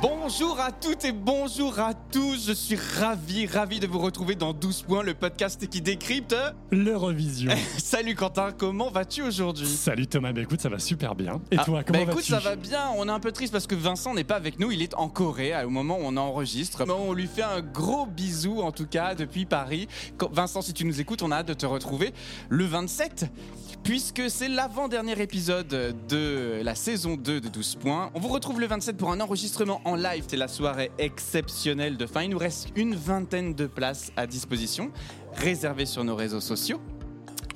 [0.00, 4.52] Bonjour à toutes et bonjour à tous, je suis ravi, ravi de vous retrouver dans
[4.52, 6.36] 12 points, le podcast qui décrypte.
[6.70, 7.50] L'Eurovision.
[7.78, 9.66] Salut Quentin, comment vas-tu aujourd'hui?
[9.66, 11.40] Salut Thomas, bah écoute, ça va super bien.
[11.50, 12.30] Et Ah, toi, comment bah écoute, vas-tu?
[12.32, 12.90] ça va bien.
[12.96, 14.70] On est un peu triste parce que Vincent n'est pas avec nous.
[14.70, 16.84] Il est en Corée au moment où on enregistre.
[16.86, 19.88] Mais On lui fait un gros bisou, en tout cas, depuis Paris.
[20.30, 22.12] Vincent, si tu nous écoutes, on a hâte de te retrouver
[22.50, 23.26] le 27.
[23.88, 28.10] Puisque c'est l'avant-dernier épisode de la saison 2 de 12 points.
[28.12, 30.24] On vous retrouve le 27 pour un enregistrement en live.
[30.28, 32.20] C'est la soirée exceptionnelle de fin.
[32.20, 34.90] Il nous reste une vingtaine de places à disposition,
[35.32, 36.82] réservées sur nos réseaux sociaux.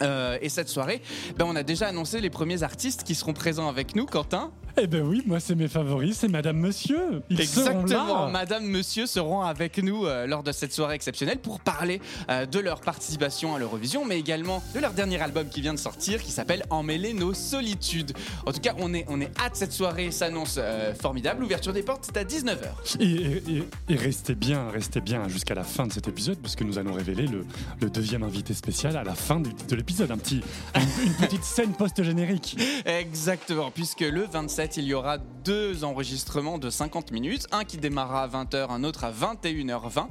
[0.00, 1.02] Euh, et cette soirée,
[1.36, 4.52] ben, on a déjà annoncé les premiers artistes qui seront présents avec nous, Quentin.
[4.81, 7.23] Eh ben oui, moi c'est mes favoris, c'est Madame Monsieur.
[7.28, 8.31] Ils Exactement.
[8.31, 12.59] Madame, Monsieur seront avec nous euh, lors de cette soirée exceptionnelle pour parler euh, de
[12.59, 16.31] leur participation à l'Eurovision, mais également de leur dernier album qui vient de sortir, qui
[16.31, 18.12] s'appelle Emmêler nos solitudes.
[18.47, 21.42] En tout cas, on est, on est hâte, cette soirée s'annonce euh, formidable.
[21.42, 22.98] L'ouverture des portes, c'est à 19h.
[23.01, 26.57] Et, et- et- et restez bien, restez bien jusqu'à la fin de cet épisode, parce
[26.57, 27.45] que nous allons révéler le,
[27.81, 30.11] le deuxième invité spécial à la fin de l'épisode.
[30.11, 30.41] Un petit,
[30.75, 32.57] une, une petite scène post-générique.
[32.86, 38.22] Exactement, puisque le 27, il y aura deux enregistrements de 50 minutes, un qui démarrera
[38.24, 40.06] à 20h, un autre à 21h20.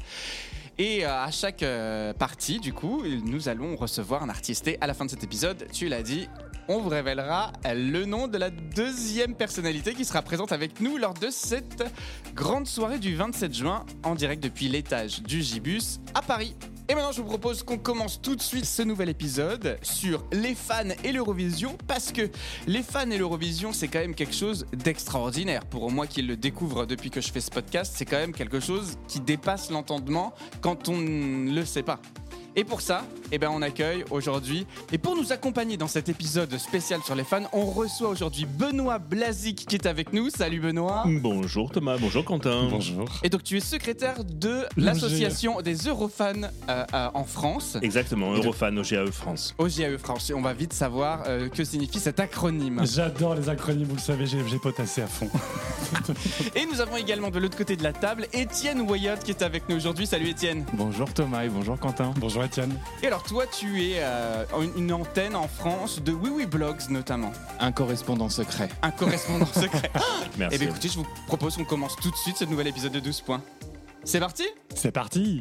[0.78, 4.68] Et euh, à chaque euh, partie, du coup, nous allons recevoir un artiste.
[4.68, 6.28] Et à la fin de cet épisode, tu l'as dit,
[6.68, 11.14] on vous révélera le nom de la deuxième personnalité qui sera présente avec nous lors
[11.14, 11.84] de cette
[12.34, 16.56] grande soirée du 27 juin en direct depuis l'étage du Gibus à Paris.
[16.90, 20.56] Et maintenant, je vous propose qu'on commence tout de suite ce nouvel épisode sur les
[20.56, 22.30] fans et l'Eurovision, parce que
[22.68, 25.66] les fans et l'Eurovision, c'est quand même quelque chose d'extraordinaire.
[25.66, 28.60] Pour moi qui le découvre depuis que je fais ce podcast, c'est quand même quelque
[28.60, 32.00] chose qui dépasse l'entendement quand on ne le sait pas.
[32.58, 36.58] Et pour ça, eh ben, on accueille aujourd'hui, et pour nous accompagner dans cet épisode
[36.58, 40.30] spécial sur les fans, on reçoit aujourd'hui Benoît Blazik qui est avec nous.
[40.30, 41.06] Salut Benoît.
[41.08, 42.68] Bonjour Thomas, bonjour Quentin.
[42.70, 43.06] Bonjour.
[43.24, 47.78] Et donc tu es secrétaire de l'association des Eurofans euh, euh, en France.
[47.82, 49.56] Exactement, Et de- Eurofan OGAE France.
[49.58, 50.30] OGAE France.
[50.30, 52.82] Et on va vite savoir euh, que signifie cet acronyme.
[52.84, 55.30] J'adore les acronymes, vous le savez, j'ai potassé à fond.
[56.56, 59.70] Et nous avons également de l'autre côté de la table Étienne Wyatt qui est avec
[59.70, 60.06] nous aujourd'hui.
[60.06, 60.66] Salut Étienne.
[60.74, 62.14] Bonjour Thomas et bonjour Quentin.
[62.18, 62.78] Bonjour Étienne.
[63.04, 66.90] Et alors toi tu es euh, une- une antenne en France de Oui Oui Blogs
[66.90, 67.32] notamment.
[67.60, 68.70] Un correspondant secret.
[68.82, 69.92] Un correspondant secret.
[70.38, 70.56] Merci.
[70.56, 73.00] Eh bien écoutez, je vous propose qu'on commence tout de suite ce nouvel épisode de
[73.00, 73.42] 12 points.
[74.04, 74.46] C'est parti?
[74.76, 75.40] C'est parti.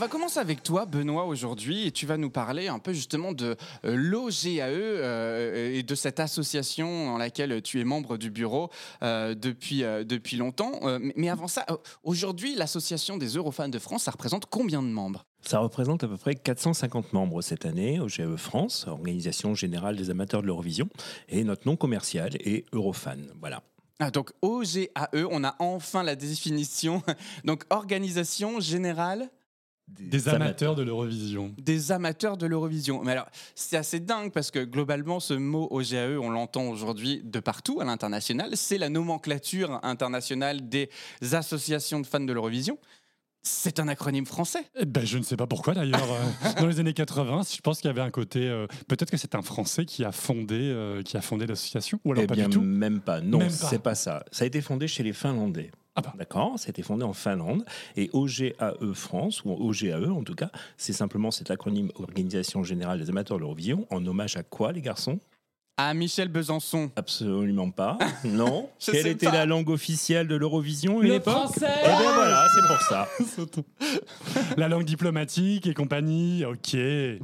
[0.00, 3.54] Va commencer avec toi, Benoît, aujourd'hui, et tu vas nous parler un peu justement de
[3.84, 8.70] euh, l'OGAE euh, et de cette association dans laquelle tu es membre du bureau
[9.02, 10.80] euh, depuis, euh, depuis longtemps.
[11.14, 11.66] Mais- avant ça,
[12.02, 15.26] aujourd'hui, l'association des Eurofans de France, ça représente combien de membres?
[15.42, 20.40] Ça représente à peu près 450 membres cette année, OGAE France, Organisation Générale des Amateurs
[20.42, 20.88] de l'Eurovision,
[21.28, 23.18] et notre nom commercial est Eurofan.
[23.38, 23.62] Voilà.
[24.00, 27.02] ah, Donc, OGAE, on a enfin la définition.
[27.44, 29.30] Donc, Organisation Générale
[29.98, 31.54] Des amateurs de l'Eurovision.
[31.58, 33.02] des amateurs de l'Eurovision.
[33.04, 37.40] Mais alors, c'est assez dingue parce que globalement, ce mot OGAE, on l'entend aujourd'hui de
[37.40, 38.50] partout à l'international.
[38.56, 40.88] C'est la nomenclature internationale des
[41.32, 42.78] associations de fans de l'Eurovision.
[43.42, 44.64] C'est un acronyme français.
[44.78, 45.98] Eh Ben, je ne sais pas pourquoi d'ailleurs.
[46.44, 48.46] Euh, Dans les années 80, je pense qu'il y avait un côté.
[48.48, 52.12] euh, Peut-être que c'est un Français qui a fondé, euh, qui a fondé l'association, ou
[52.12, 52.62] alors eh pas bien, du tout.
[52.62, 53.20] même pas.
[53.22, 54.24] Non, c'est pas ça.
[54.30, 55.70] Ça a été fondé chez les Finlandais.
[55.96, 56.12] Ah bah.
[56.16, 57.64] D'accord Ça a été fondé en Finlande.
[57.96, 63.10] Et OGAE France, ou OGAE en tout cas, c'est simplement cet acronyme Organisation Générale des
[63.10, 65.18] Amateurs de l'Eurovision, en hommage à quoi, les garçons?
[65.76, 66.90] À Michel Besançon.
[66.96, 67.96] Absolument pas.
[68.24, 68.68] Non.
[68.80, 69.32] Quelle était pas.
[69.32, 71.32] la langue officielle de l'Eurovision à Le l'époque?
[71.32, 73.08] français Eh bien voilà, c'est pour ça.
[74.58, 76.74] La langue diplomatique et compagnie, ok.
[76.74, 77.20] Et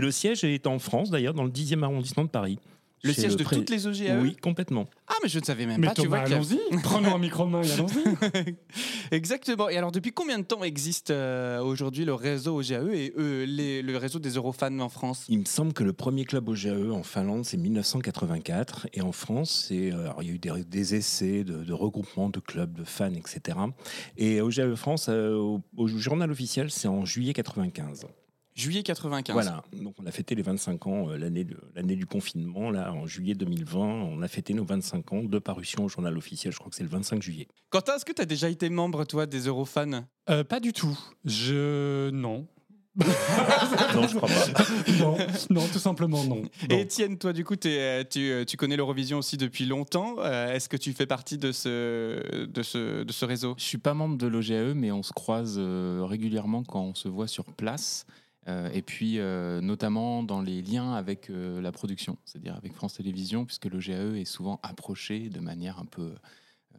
[0.00, 2.58] le siège est en France, d'ailleurs, dans le 10e arrondissement de Paris.
[3.02, 4.86] Le siège de pré- toutes les OGAE Oui, complètement.
[5.08, 5.94] Ah, mais je ne savais même Mais pas.
[5.94, 6.58] tu Thomas, vois y a- allons-y.
[6.82, 8.56] Prenons un micro de main et allons-y.
[9.10, 9.68] Exactement.
[9.68, 13.82] Et alors, depuis combien de temps existe euh, aujourd'hui le réseau OGAE et euh, les-
[13.82, 15.24] le réseau des Eurofans en France?
[15.28, 18.88] Il me semble que le premier club OGAE en Finlande, c'est 1984.
[18.92, 21.72] Et en France, c'est, euh, alors, il y a eu des, des essais de, de
[21.72, 23.58] regroupement de clubs, de fans, etc.
[24.16, 28.06] Et OGAE France, euh, au, au journal officiel, c'est en juillet 95.
[28.54, 29.32] Juillet 95.
[29.32, 32.92] Voilà, donc on a fêté les 25 ans, euh, l'année de- l'année du confinement, là,
[32.92, 33.78] en juillet 2020.
[33.78, 36.82] On a fêté nos 25 ans de parution au journal officiel, je crois que c'est
[36.82, 37.48] le 25 juillet.
[37.70, 40.04] Quentin, est-ce que tu as déjà été membre, toi, des Eurofans?
[40.28, 40.98] Euh, pas du tout.
[41.24, 42.10] Je.
[42.10, 42.46] Non.
[43.94, 44.64] non, je crois pas.
[44.98, 45.16] non,
[45.50, 46.42] non, tout simplement non.
[46.68, 46.80] Et.
[46.80, 50.16] Étienne, toi, du coup, euh, tu, tu connais l'Eurovision aussi depuis longtemps.
[50.18, 53.54] Euh, Est-ce que tu fais partie de ce, de ce, de ce réseau?
[53.58, 57.06] Je suis pas membre de l'OGAE, mais on se croise euh, régulièrement quand on se
[57.08, 58.06] voit sur place.
[58.50, 62.94] Euh, et puis, euh, notamment dans les liens avec euh, la production, c'est-à-dire avec France
[62.94, 66.08] Télévisions, puisque l'OGAE est souvent approché de manière un peu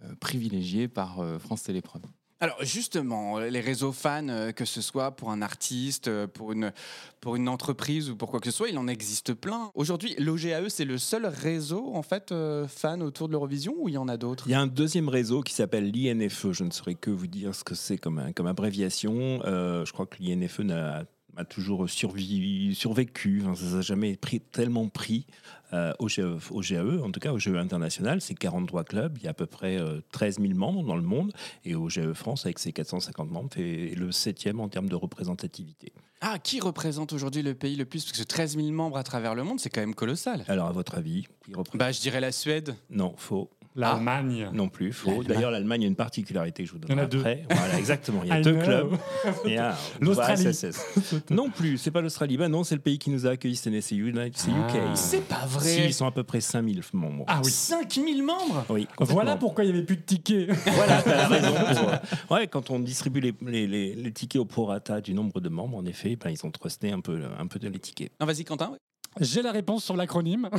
[0.04, 2.04] euh, privilégiée par euh, France Télépreuve.
[2.44, 6.74] Alors justement, les réseaux fans, que ce soit pour un artiste, pour une,
[7.20, 9.70] pour une entreprise ou pour quoi que ce soit, il en existe plein.
[9.76, 12.34] Aujourd'hui, l'OGAE, c'est le seul réseau en fait
[12.68, 14.46] fan autour de l'Eurovision ou il y en a d'autres?
[14.48, 16.48] Il y a un deuxième réseau qui s'appelle l'INFE.
[16.48, 16.54] E.
[16.54, 19.40] Je ne saurais que vous dire ce que c'est comme, comme abréviation.
[19.46, 21.06] Euh, je crois que l'INFE n'a
[21.42, 23.44] a toujours survi- survécu.
[23.46, 25.26] Enfin, ça n'a jamais pris, tellement pris
[25.74, 28.22] euh, au, GAE, au GAE, en tout cas au GAE international.
[28.22, 29.18] C'est 43 clubs.
[29.18, 31.32] Il y a à peu près euh, 13 000 membres dans le monde.
[31.66, 35.94] Et au GAE France, avec ses 450 membres, fait le septième en termes de représentativité.
[36.22, 38.06] Ah, qui représente aujourd'hui le pays le plus?
[38.06, 40.44] Parce que 13 000 membres à travers le monde, c'est quand même colossal.
[40.48, 42.76] Alors, à votre avis, qui représente Bah, je dirais la Suède.
[42.92, 43.50] Non, faux.
[43.76, 44.50] L'Allemagne.
[44.54, 45.24] Non plus, faux.
[45.24, 47.20] D'ailleurs, l'Allemagne a une particularité, je vous Il y en a deux.
[47.20, 47.46] après.
[47.50, 48.22] Voilà, exactement.
[48.24, 48.64] Il y a I deux know.
[48.64, 48.98] clubs.
[50.02, 50.46] L'Australie.
[51.30, 52.38] Non plus, c'est pas l'Australie.
[52.38, 54.56] Ben non, c'est le pays qui nous a accueillis cette année, c'est United- c'est UK.
[54.76, 54.96] Ah.
[54.96, 57.26] C'est pas Si, vrai ils sont à peu près 5000 membres.
[57.28, 57.50] Ah oui.
[57.52, 60.50] 5 000 membres Oui, Voilà pourquoi il n'y avait plus de tickets.
[60.68, 61.54] Voilà, t'as la raison.
[61.54, 65.40] pour, euh, ouais, quand on distribue les, les- les- les tickets au prorata du nombre
[65.40, 68.12] de membres, en effet, ben, ils ont trusté un peu, un peu de les tickets.
[68.20, 68.74] Non, vas-y, Quentin.
[69.20, 70.50] J'ai la réponse sur l'acronyme.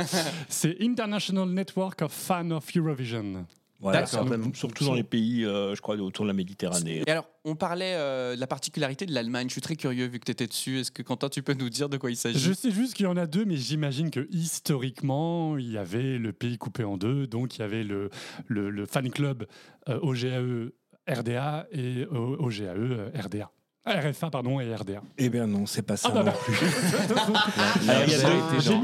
[0.48, 3.46] C'est International Network of Fans of Eurovision.
[3.80, 7.02] Voilà, surtout dans les pays, euh, je crois, autour de la Méditerranée.
[7.04, 9.48] Et alors, on parlait euh, de la particularité de l'Allemagne.
[9.48, 10.78] Je suis très curieux vu que tu étais dessus.
[10.78, 12.38] Est-ce que Quentin, tu peux nous dire de quoi il s'agit?
[12.38, 16.16] Je sais juste qu'il y en a deux, mais j'imagine que historiquement, il y avait
[16.18, 17.26] le pays coupé en deux.
[17.26, 18.08] Donc, il y avait le,
[18.46, 19.46] le, le fan club
[19.88, 20.70] euh, OGAE
[21.08, 23.50] RDA et euh, OGAE RDA.
[23.84, 25.02] Ah, RFA, pardon, et RDA.
[25.18, 26.38] Eh bien non, c'est pas ça Ah bah non bah.
[26.44, 26.54] plus.
[27.88, 28.74] Alors, il y a deux- j'ai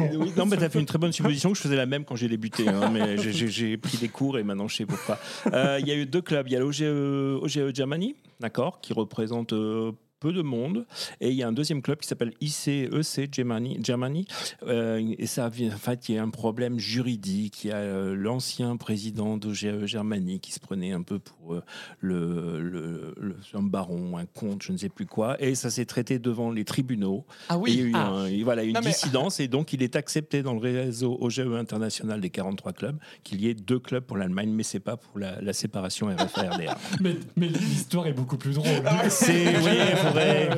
[0.00, 0.16] mis.
[0.16, 2.16] Oui, non, mais t'as fait une très bonne supposition que je faisais la même quand
[2.16, 2.68] j'ai débuté.
[2.68, 5.18] hein, mais j'ai pris des cours et maintenant je sais pourquoi.
[5.52, 6.48] Euh, Il y a eu deux clubs.
[6.48, 10.86] Il y a l'OGE OGE Germany, d'accord, qui représente euh, peu de monde.
[11.20, 13.78] Et il y a un deuxième club qui s'appelle ICEC Germany.
[13.82, 14.26] Germany
[14.66, 17.64] Euh, et ça, vient- en fait, il y a un problème juridique.
[17.64, 21.62] Il y a euh, l'ancien président d'OGE Germany qui se prenait un peu pour euh,
[22.00, 25.40] le, le- le- un baron, un comte, je ne sais plus quoi.
[25.42, 27.24] Et ça s'est traité devant les tribunaux.
[27.48, 28.08] Ah Et il y a oui eu Ah.
[28.10, 31.16] un- et voilà, une Non, mais- dissidence et donc il est accepté dans le réseau
[31.20, 34.96] OGE international des 43 clubs qu'il y ait deux clubs pour l'Allemagne, mais c'est pas
[34.96, 36.76] pour la, la séparation RFA-RDA.
[37.00, 38.68] Mais, mais l'histoire est beaucoup plus drôle.
[39.08, 39.70] c'est, oui,
[40.08, 40.50] faudrait,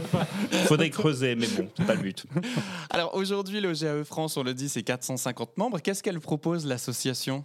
[0.67, 2.25] faudrait creuser, mais bon, c'est pas le but.
[2.91, 5.81] Alors aujourd'hui, l'OGAE France, on le dit, c'est 450 membres.
[5.81, 7.45] Qu'est-ce qu'elle propose, l'association?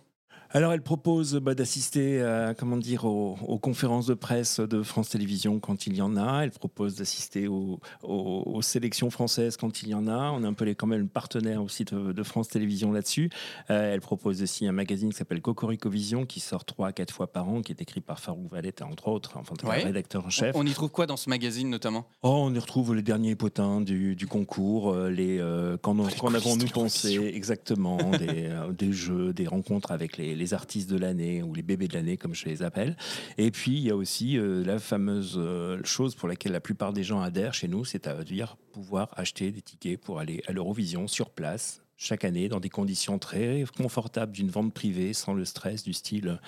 [0.55, 2.23] Alors, elle propose bah, d'assister
[2.57, 6.43] comment dire, aux, aux conférences de presse de France Télévisions quand il y en a.
[6.45, 10.31] Elle propose d'assister aux, aux- aux sélections françaises quand il y en a.
[10.31, 13.29] On est un peu les, quand même partenaire aussi de, de France Télévisions là-dessus.
[13.69, 17.11] Euh, elle propose aussi un magazine qui s'appelle Cocorico Vision qui sort trois à quatre
[17.13, 19.79] fois par an, qui est écrit par Farouk Valetta, entre autres, enfin, Ouais.
[19.79, 20.55] le rédacteur en chef.
[20.55, 22.05] On y trouve quoi dans ce magazine notamment?
[22.23, 26.67] Oh, on y retrouve les derniers potins du, du concours, euh, les euh, qu'en avons-nous
[26.67, 31.53] pensé exactement, des, euh, des jeux, des rencontres avec les, les artistes de l'année ou
[31.53, 32.95] les bébés de l'année comme je les appelle.
[33.37, 36.93] Et puis il y a aussi euh, la fameuse euh, chose pour laquelle la plupart
[36.93, 41.29] des gens adhèrent chez nous, c'est-à-dire pouvoir acheter des tickets pour aller à l'Eurovision sur
[41.29, 45.93] place chaque année dans des conditions très confortables d'une vente privée sans le stress du
[45.93, 46.39] style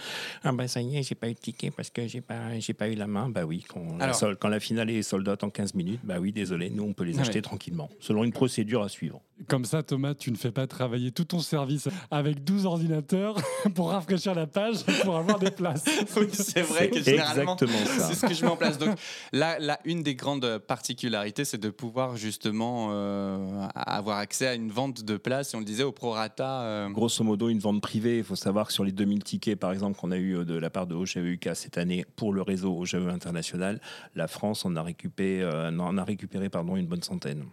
[0.43, 2.73] ah ben ça y est j'ai pas eu de ticket parce que j'ai pas j'ai
[2.73, 5.27] pas eu la main bah oui quand la, Alors- sol- quand la finale est sold
[5.29, 7.41] out en 15 minutes bah oui désolé nous on peut les acheter ouais.
[7.41, 11.23] tranquillement selon une procédure à suivre Comme ça, Thomas, tu ne fais pas travailler tout
[11.25, 13.35] ton service avec 12 ordinateurs
[13.75, 15.85] pour rafraîchir la page pour avoir des places.
[16.17, 18.79] Oui, c'est vrai que C'est généralement, c'est ce que je mets en place.
[18.79, 18.97] Donc
[19.31, 24.71] là, là, une des grandes particularités, c'est de pouvoir justement euh, avoir accès à une
[24.71, 26.61] vente de places, si on le disait, au prorata.
[26.61, 29.71] euh, grosso modo une vente privée il faut savoir que sur les 2000 tickets par
[29.71, 32.77] exemple qu'on a eu euh, de la part de OGEUK cette année pour le réseau
[32.77, 33.79] OGE international
[34.15, 37.45] la France en a récupéré euh, en a récupéré une bonne centaine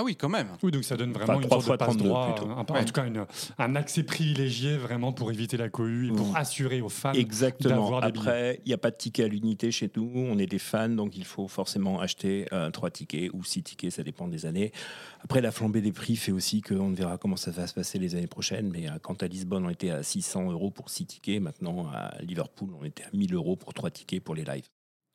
[0.00, 0.48] Ah oui, quand même.
[0.62, 2.50] Oui, donc ça donne vraiment Enfin, une sorte de fois 32 passe-droit, plutôt.
[2.50, 3.26] un- en tout cas une-
[3.58, 6.36] un accès privilégié vraiment pour éviter la cohue et pour Mmh.
[6.36, 7.74] assurer aux fans Exactement.
[7.74, 10.10] d'avoir des Après, il n'y a pas de ticket à l'unité chez nous.
[10.14, 13.92] On est des fans, donc il faut forcément acheter euh, trois tickets ou six tickets,
[13.92, 14.72] ça dépend des années.
[15.22, 18.14] Après, la flambée des prix fait aussi qu'on verra comment ça va se passer les
[18.14, 18.70] années prochaines.
[18.70, 22.14] Mais euh, quand à Lisbonne, on était à 600 euros pour six tickets, maintenant à
[22.22, 24.64] Liverpool, on était à 1000 euros pour trois tickets pour les lives.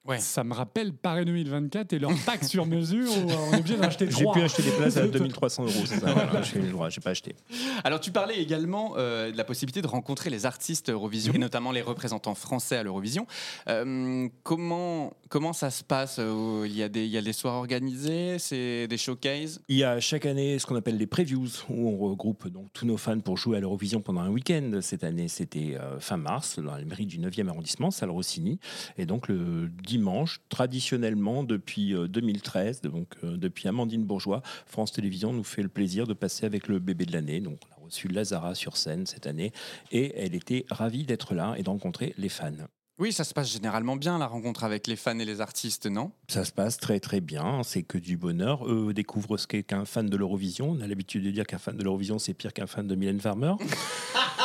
[0.07, 0.19] Ouais.
[0.19, 3.83] Ça me rappelle Paris 2024 et leur pack sur mesure où on est obligé d'en
[3.83, 4.33] acheter J'ai trois.
[4.35, 6.13] pu acheter des places à 2300 euros, c'est ça.
[6.13, 7.35] Voilà, j'ai eu le droit, j'ai pas acheté.
[7.83, 11.71] Alors tu parlais également euh, de la possibilité de rencontrer les artistes Eurovision et notamment
[11.71, 13.25] les représentants français à l'Eurovision.
[13.67, 17.33] Euh, comment comment ça se passe euh, Il y a des il y a des
[17.33, 19.61] soirs organisés, c'est des showcases?
[19.69, 22.85] Il y a chaque année ce qu'on appelle les previews, où on regroupe donc tous
[22.85, 24.71] nos fans pour jouer à l'Eurovision pendant un week-end.
[24.81, 28.59] Cette année, c'était euh, fin mars, dans la mairie du 9e arrondissement, salle Rossini.
[28.97, 35.31] Et donc le dimanche, traditionnellement, depuis euh, 2013, donc euh, depuis Amandine Bourgeois, France Télévisions
[35.31, 37.39] nous fait le plaisir de passer avec le bébé de l'année.
[37.39, 39.53] Donc on a reçu Lazara sur scène cette année,
[39.93, 42.51] et elle était ravie d'être là et de rencontrer les fans.
[42.97, 46.11] Oui, ça se passe généralement bien la rencontre avec les fans et les artistes, non?
[46.29, 48.69] Ça se passe très très bien, c'est que du bonheur.
[48.69, 50.71] Eux découvrent ce qu'est qu'un fan de l'Eurovision.
[50.71, 53.19] On a l'habitude de dire qu'un fan de l'Eurovision, c'est pire qu'un fan de Mylène
[53.19, 53.53] Farmer.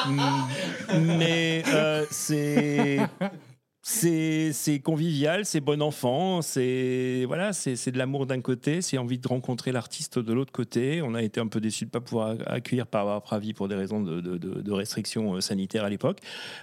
[0.93, 2.99] Mais euh, c'est.
[3.93, 9.27] C'est convivial, c'est bon enfant, c'est voilà, c'est de l'amour d'un côté, c'est envie de
[9.27, 11.03] rencontrer l'artiste de l'autre côté.
[11.03, 13.75] On a été un peu déçus de ne pas pouvoir accueillir par Pravi pour des
[13.75, 16.19] raisons de, de- de- de restrictions euh, sanitaires à l'époque.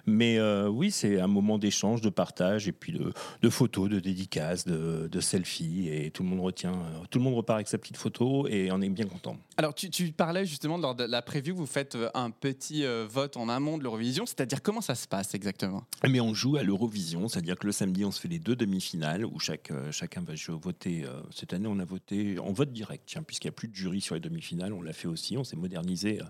[0.05, 3.99] Mais euh, oui, c'est un moment d'échange, de partage et puis de, de photos, de
[3.99, 7.67] dédicaces, de, de selfies et tout le monde retient, euh, tout le monde repart avec
[7.67, 9.35] sa petite photo et on est bien content.
[9.57, 13.49] Alors tu, tu parlais justement lors de la preview, vous faites un petit vote en
[13.49, 15.83] amont de l'Eurovision, c'est-à-dire comment ça se passe exactement?
[16.07, 19.25] Mais on joue à l'Eurovision, c'est-à-dire que le samedi, on se fait les deux demi-finales
[19.25, 19.37] où
[19.71, 21.05] euh, chacun va voter.
[21.05, 24.01] euh, cette année, on a voté en vote direct, puisqu'il n'y a plus de jury
[24.01, 25.37] sur les demi-finales, on l'a fait aussi.
[25.37, 26.25] On s'est modernisé euh,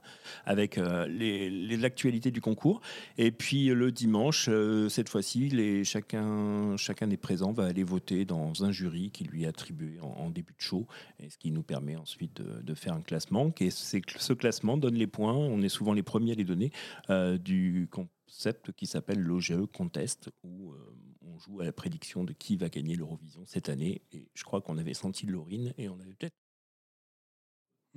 [0.45, 2.81] avec l'actualité du concours.
[3.17, 4.49] Et puis le dimanche,
[4.89, 9.47] cette fois-ci, chacun, chacun des présents va aller voter dans un jury qui lui est
[9.47, 10.87] attribué en, début de show,
[11.27, 13.53] ce qui nous permet ensuite de, faire un classement.
[13.59, 16.71] Et ce classement donne les points, on est souvent les premiers à les donner,
[17.09, 17.87] du
[18.75, 22.95] qui s'appelle l'OGE Contest, où euh, on joue à la prédiction de qui va gagner
[22.95, 24.01] l'Eurovision cette année.
[24.11, 26.35] Et je crois qu'on avait senti Laurine et on avait peut-être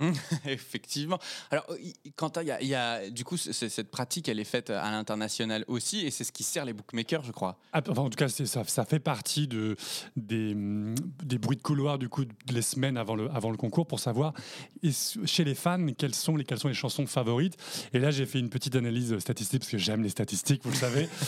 [0.47, 1.19] Effectivement.
[1.51, 4.45] Alors, il- Quentin, il y a, il y a- du coup, cette pratique, elle est
[4.45, 7.59] faite à l'international aussi, et c'est ce qui sert les bookmakers, je crois.
[7.73, 9.77] Ah, enfin, en tout cas, ça, ça fait partie de,
[10.17, 13.87] des, hum, des bruits de couloir du coup les semaines avant le, avant le concours
[13.87, 14.33] pour savoir
[14.83, 14.91] et
[15.25, 17.57] chez les fans quelles sont les, quelles sont les chansons favorites.
[17.93, 20.77] Et là, j'ai fait une petite analyse statistique parce que j'aime les statistiques, vous le
[20.77, 21.09] savez.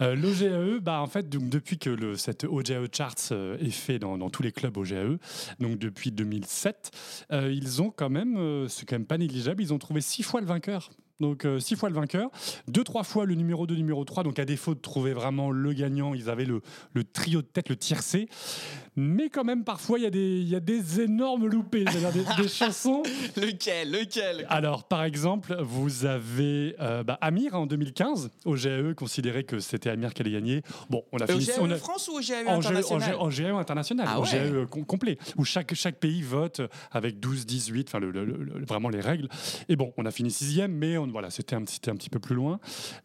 [0.00, 3.98] Euh, L'OGAE, bah, en fait, donc, depuis que le, cette OGAE Charts euh, est fait
[3.98, 5.18] dans, dans tous les clubs OGAE,
[5.60, 6.90] donc depuis 2007,
[7.30, 10.22] euh, ils ont quand même, euh, c'est quand même pas négligeable, ils ont trouvé six
[10.22, 10.90] fois le vainqueur.
[11.22, 12.28] Donc euh, six fois le vainqueur,
[12.68, 14.24] deux, trois fois le numéro 2, numéro 3.
[14.24, 16.60] Donc à défaut de trouver vraiment le gagnant, ils avaient le,
[16.92, 18.28] le trio de tête, le tiercé.
[18.94, 22.42] Mais quand même, parfois, il y, a des- il y a des énormes loupés, des,
[22.42, 23.02] des chansons.
[23.36, 24.46] Lequel Lequel?
[24.50, 28.30] Alors, par exemple, vous avez euh, bah, Amir en 2015.
[28.44, 30.62] Au GAE, considéré que c'était Amir qui allait gagner.
[30.90, 31.46] Bon, on a Au fini.
[31.46, 34.26] GAE on a- France ou au GAE en GAE, international en GAE international, Ah ouais.
[34.30, 36.60] GAE com- complet, où chaque, chaque pays vote
[36.90, 39.28] avec 12, 18, enfin le- le- le- vraiment les règles.
[39.70, 42.34] Et bon, on a fini sixième, mais on, voilà, c'était un, petit- un peu plus
[42.34, 42.58] loin.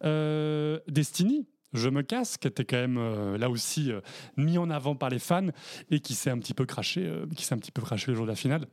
[0.04, 1.48] Euh, Destiny.
[1.74, 4.00] Je me casse, qui était quand même euh, là aussi euh,
[4.38, 5.48] mis en avant par les fans
[5.92, 8.26] et qui s'est un petit peu craché, qui s'est un petit peu craché le jour
[8.26, 8.66] de la finale.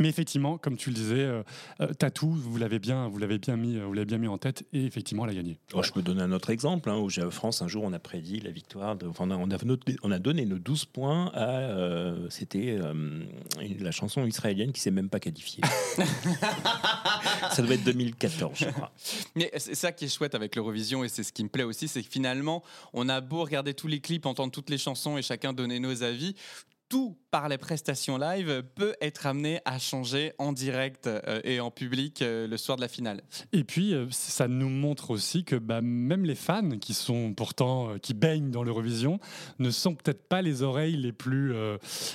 [0.00, 1.42] Mais effectivement, comme tu le disais, euh,
[1.80, 4.38] euh, Tatou, vous l'avez bien, vous l'avez bien mis, euh, vous l'avez bien mis en
[4.38, 5.58] tête et effectivement, elle a gagné.
[5.74, 6.88] Oh, je peux donner un autre exemple.
[6.88, 8.96] Hein, au GAE France, un jour, on a prédit la victoire.
[8.96, 9.58] De, enfin, on, a,
[10.02, 11.50] on, donné nos 12 points à.
[11.50, 13.24] euh, C'était euh,
[13.78, 15.62] la chanson israélienne qui s'est même pas qualifiée.
[17.50, 18.92] Ça devait être 2014, je crois.
[19.34, 21.88] Mais c'est ça qui est chouette avec l'Eurovision et c'est ce qui me plaît aussi,
[21.88, 25.22] c'est que finalement, on a beau regarder tous les clips, entendre toutes les chansons et
[25.22, 26.34] chacun donner nos avis.
[26.90, 31.70] Tout par les prestations live peut être amené à changer en direct euh, et en
[31.70, 33.22] public euh, le soir de la finale.
[33.52, 37.96] Et puis, euh, ça nous montre aussi que bah, même les fans qui sont pourtant,
[38.02, 39.20] qui baignent dans l'Eurovision,
[39.60, 41.54] ne sont peut-être pas les oreilles les plus,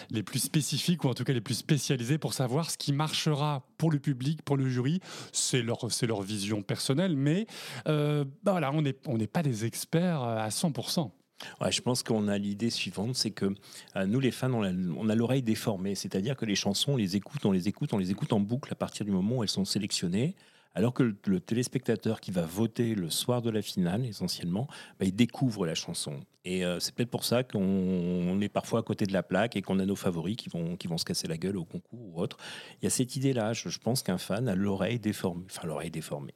[0.09, 3.65] les plus spécifiques ou en tout cas les plus spécialisées pour savoir ce qui marchera
[3.77, 4.99] pour le public, pour le jury.
[5.31, 7.47] C'est leur, c'est leur vision personnelle, mais
[7.85, 11.11] bah voilà, on n'est on pas des experts à 100%.
[11.69, 13.53] Je pense qu'on a l'idée suivante, c'est que
[13.95, 17.45] euh, nous les fans, on a, l'oreille déformée, c'est-à-dire que les chansons, on les écoute,
[17.45, 19.65] on les écoute, on les écoute en boucle à partir du moment où elles sont
[19.65, 20.35] sélectionnées,
[20.73, 24.67] alors que le, téléspectateur qui va voter le soir de la finale, essentiellement,
[24.99, 26.19] bah, il découvre la chanson.
[26.43, 29.55] Et euh, c'est peut-être pour ça qu'on on est parfois à côté de la plaque
[29.55, 31.99] et qu'on a nos favoris qui vont, qui vont se casser la gueule au concours
[32.01, 32.37] ou autre.
[32.81, 35.91] Il y a cette idée-là, je, je pense qu'un fan a l'oreille déformée, enfin l'oreille
[35.91, 36.35] déformée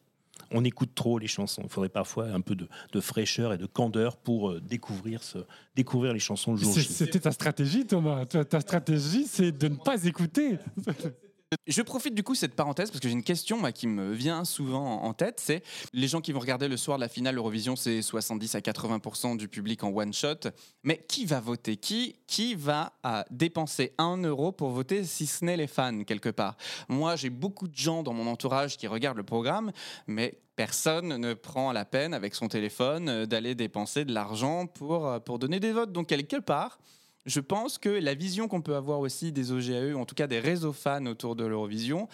[0.51, 1.61] on écoute trop les chansons.
[1.63, 5.39] Il faudrait parfois un peu de, de fraîcheur et de candeur pour euh, découvrir, ce,
[5.75, 6.73] découvrir les chansons le jour.
[6.73, 8.25] C'était ta stratégie, Thomas.
[8.25, 10.57] Ta stratégie, c'est de ne pas écouter.
[11.65, 15.01] Je profite du coup cette parenthèse parce que j'ai une question qui me vient souvent
[15.01, 15.39] en tête.
[15.39, 15.63] C'est
[15.93, 19.35] les gens qui vont regarder le soir de la finale Eurovision, c'est 70 à 80%
[19.35, 20.51] du public en one shot.
[20.83, 21.75] Mais qui va voter?
[21.77, 26.29] Qui qui va à dépenser un euro pour voter si ce n'est les fans quelque
[26.29, 26.55] part?
[26.87, 29.71] Moi, j'ai beaucoup de gens dans mon entourage qui regardent le programme,
[30.05, 35.07] mais personne ne prend la peine avec son téléphone euh, d'aller dépenser de l'argent pour,
[35.07, 35.93] euh, pour donner des votes.
[35.93, 36.79] Donc quelque part,
[37.25, 40.39] je pense que la vision qu'on peut avoir aussi des OGAE, en tout cas des
[40.39, 42.07] réseaux fans autour de l'Eurovision,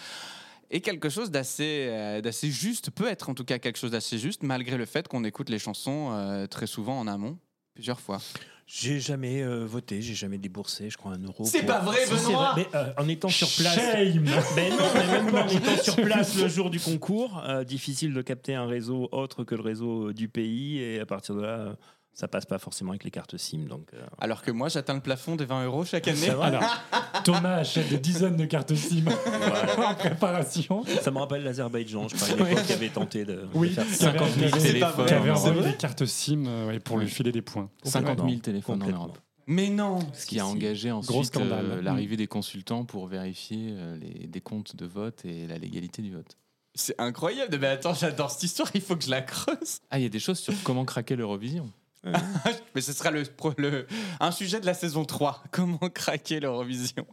[0.71, 4.17] est quelque chose d'assez euh, d'assez juste, peut être en tout cas quelque chose d'assez
[4.17, 7.37] juste, malgré le fait qu'on écoute les chansons euh, très souvent en amont,
[7.75, 8.19] plusieurs fois.
[8.67, 11.45] J'ai jamais euh, voté, j'ai jamais déboursé, je crois, un euro.
[11.45, 13.75] C'est pour- pas vrai, Si, c'est Benoît vrai, mais, euh, En étant sur place.
[13.75, 18.11] Shame Ben non, mais même en étant sur place le jour du concours, euh, difficile
[18.11, 21.41] de capter un réseau autre que le réseau euh, du pays, et à partir de
[21.41, 21.73] là, euh,
[22.15, 23.65] ça passe pas forcément avec les cartes SIM.
[23.67, 26.17] Donc, euh, Alors que moi, j'atteins le plafond des 20 euros chaque année.
[26.17, 26.45] ça va.
[26.45, 26.63] Alors,
[27.23, 29.05] Thomas achète des dizaines de cartes SIM
[29.77, 30.83] en préparation.
[31.01, 34.09] Ça me rappelle l'Azerbaïdjan, je l'époque qui avait tenté de, de Oui, faire qui ça.
[34.09, 35.05] avait- 50 000 qui avait- téléphones.
[35.05, 37.69] qui avait envoyé des cartes SIM euh, ouais, pour lui filer des points.
[37.83, 38.39] 50 000 Complètement.
[38.41, 38.89] téléphones en.
[38.89, 39.17] Europe.
[39.47, 41.65] Mais non Ce qui a engagé ensuite scandale.
[41.69, 46.11] euh, l'arrivée des consultants pour vérifier euh, les décomptes de vote et la légalité du
[46.13, 46.37] vote.
[46.73, 47.55] C'est incroyable.
[47.61, 49.79] Mais attends, j'adore cette histoire, il faut que je la creuse.
[49.91, 51.69] Ah, il y a des choses sur comment craquer l'Eurovision.
[52.75, 53.23] Mais ce sera le,
[53.57, 53.87] le-
[54.19, 55.43] un sujet de la saison 3.
[55.51, 57.05] Comment craquer l'Eurovision?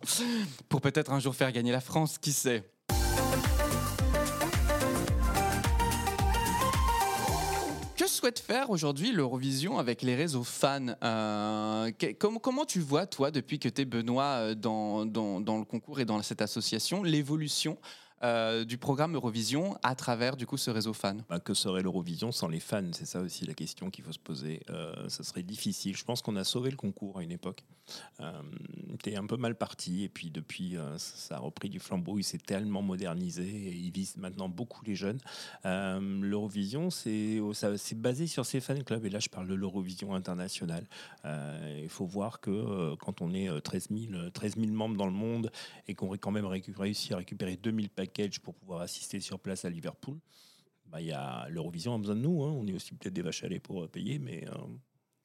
[0.69, 2.65] Pour peut-être un jour faire gagner la France, qui sait?
[7.97, 10.87] Que souhaite faire aujourd'hui l'Eurovision avec les réseaux fans?
[11.05, 15.65] Euh, comment tu vois, toi, depuis que tu es Benoît euh, dans, dans, dans le
[15.65, 17.79] concours et dans cette association, l'évolution
[18.23, 22.33] euh, du programme Eurovision à travers du coup ce réseau fan Bah, que serait l'Eurovision
[22.33, 22.91] sans les fans?
[22.93, 24.61] C'est ça aussi la question qu'il faut se poser.
[24.71, 25.97] Euh, ça serait difficile.
[25.97, 27.65] Je pense qu'on a sauvé le concours à une époque.
[28.21, 28.33] Euh,
[29.03, 32.19] T'es un peu mal parti et puis depuis, euh, ça a repris du flambeau.
[32.19, 35.19] Il s'est tellement modernisé et il vise maintenant beaucoup les jeunes.
[35.67, 39.05] Euh, L'Eurovision, c'est ça- c'est basé sur ces fan clubs.
[39.05, 40.87] Et là, je parle de l'Eurovision internationale.
[41.25, 45.13] Il faut voir que quand on est euh, 13 000, 13 000 membres dans le
[45.13, 45.51] monde
[45.89, 47.89] et qu'on quand même réussi à récupérer 2000
[48.43, 50.19] pour pouvoir assister sur place à Liverpool,
[50.87, 52.43] bah, il y a l'Eurovision a besoin de nous.
[52.45, 52.53] hein.
[52.57, 54.57] On est aussi peut-être des vaches à lait pour euh, payer, mais euh,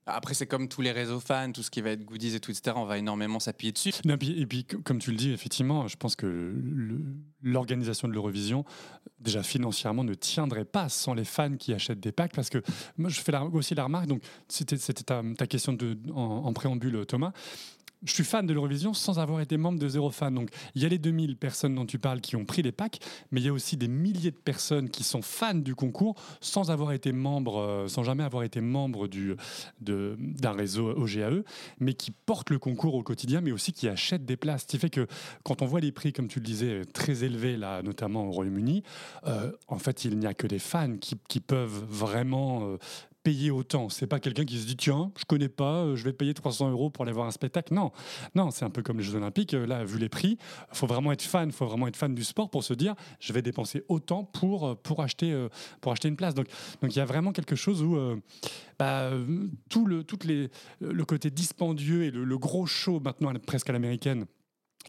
[0.06, 2.51] Après, c'est comme tous les réseaux fans, tout ce qui va être goodies et tout,
[2.51, 2.74] etc.
[2.77, 3.91] On va énormément s'appuyer dessus.
[4.06, 6.56] Non, puis- et puis, co- comme tu le dis, effectivement, je pense que
[7.41, 8.63] l'organisation de l'Eurovision,
[9.19, 12.34] déjà financièrement, ne tiendrait pas sans les fans qui achètent des packs.
[12.34, 12.62] Parce que
[12.97, 16.21] moi, je fais la- aussi la remarque, donc c'était c'était ta, ta question de, en,
[16.45, 17.34] en préambule, Thomas.
[18.04, 20.34] Je suis fan de l'Eurovision sans avoir été membre de Zéro Fan.
[20.34, 23.00] Donc, il y a les 2000 personnes dont tu parles qui ont pris les packs,
[23.32, 26.70] mais il y a aussi des milliers de personnes qui sont fans du concours sans
[26.70, 29.36] avoir été membre, euh, sans jamais avoir été membre du-
[29.82, 31.44] d'un réseau OGAE
[31.80, 34.62] mais qui portent le concours au quotidien, mais aussi qui achètent des places.
[34.64, 35.08] Ce qui fait que
[35.44, 38.84] quand on voit les prix, comme tu le disais, très élevés, là, notamment au Royaume-Uni,
[39.26, 42.78] euh, en fait, il n'y a que des fans qui, qui peuvent vraiment euh,
[43.28, 43.90] payer autant.
[43.90, 46.72] C'est pas quelqu'un qui se dit tiens, je connais pas, euh, je vais payer 300
[46.72, 47.74] euros pour aller voir un spectacle.
[47.74, 47.92] Non,
[48.36, 49.54] non, c'est un peu comme les Jeux Olympiques.
[49.54, 50.38] Euh, Là, vu les prix,
[50.72, 53.42] faut vraiment être fan, faut vraiment être fan du sport pour se dire je vais
[53.42, 55.48] dépenser autant pour euh, pour acheter
[55.82, 56.36] pour acheter une place.
[56.36, 56.48] Donc
[56.82, 57.98] donc il y a vraiment quelque chose où
[58.80, 59.12] bah,
[59.70, 63.74] tout le toutes les le côté dispendieux et le, le gros show maintenant presque à
[63.74, 64.26] l'américaine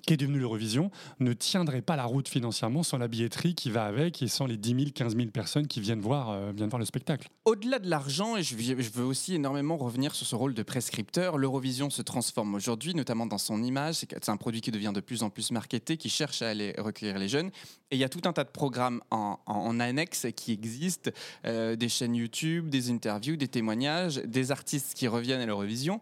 [0.07, 3.85] qui est devenu l'Eurovision, ne tiendrait pas la route financièrement sans la billetterie qui va
[3.85, 6.79] avec et sans les 10 000, 15 000 personnes qui viennent voir, euh, viennent voir
[6.81, 7.29] le spectacle.
[7.45, 11.91] Au-delà de l'argent, et je, veux- aussi énormément revenir sur ce rôle de prescripteur, l'Eurovision
[11.91, 13.97] se transforme aujourd'hui, notamment dans son image.
[13.97, 17.19] C'est un produit qui devient de plus en plus marketé, qui cherche à aller recueillir
[17.19, 17.49] les jeunes.
[17.91, 21.11] Et il y a tout un tas de programmes en annexe qui existent,
[21.47, 26.01] euh, des chaînes YouTube, des interviews, des témoignages, des artistes qui reviennent à l'Eurovision.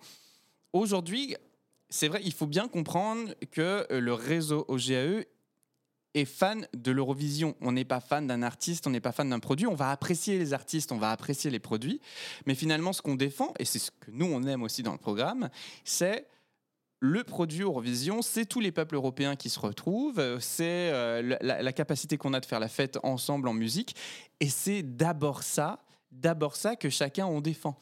[0.73, 1.37] Aujourd'hui,
[1.89, 5.25] c'est vrai, il faut bien comprendre que euh, le réseau OGAE
[6.15, 7.55] est fan de l'Eurovision.
[7.61, 9.67] On n'est pas fan d'un artiste, on n'est pas fan d'un produit.
[9.67, 12.01] On va apprécier les artistes, on va apprécier les produits.
[12.47, 14.99] Mais finalement, ce qu'on défend, et c'est ce que nous, on aime aussi dans le
[14.99, 15.51] programme,
[15.85, 16.27] c'est
[17.01, 21.63] le produit Eurovision, c'est tous les peuples européens qui se retrouvent, euh, c'est euh, la,
[21.63, 23.95] la capacité qu'on a de faire la fête ensemble en musique.
[24.41, 27.79] Et c'est d'abord ça, d'abord ça que chacun on défend.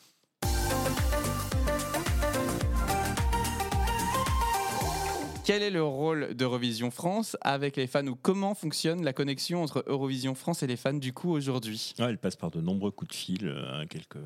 [5.46, 9.84] Quel est le rôle d'Eurovision France avec les fans ou comment fonctionne la connexion entre
[9.86, 11.92] Eurovision France et les fans du coup aujourd'hui?
[11.98, 14.18] Ouais, elle passe par de nombreux coups de fil, euh, quelle, que,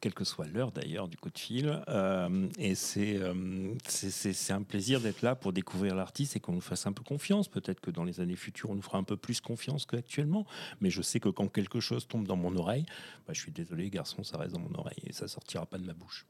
[0.00, 1.82] quelle que- soit l'heure d'ailleurs du coup de fil.
[1.88, 6.60] Euh, et c'est euh, c'est un plaisir d'être là pour découvrir l'artiste et qu'on nous
[6.60, 7.48] fasse un peu confiance.
[7.48, 10.46] Peut-être que dans les années futures, on nous fera un peu plus confiance qu'actuellement.
[10.80, 12.86] Mais je sais que quand quelque chose tombe dans mon oreille,
[13.26, 15.84] bah, je suis désolé, garçon, ça reste dans mon oreille et ça sortira pas de
[15.84, 16.24] ma bouche.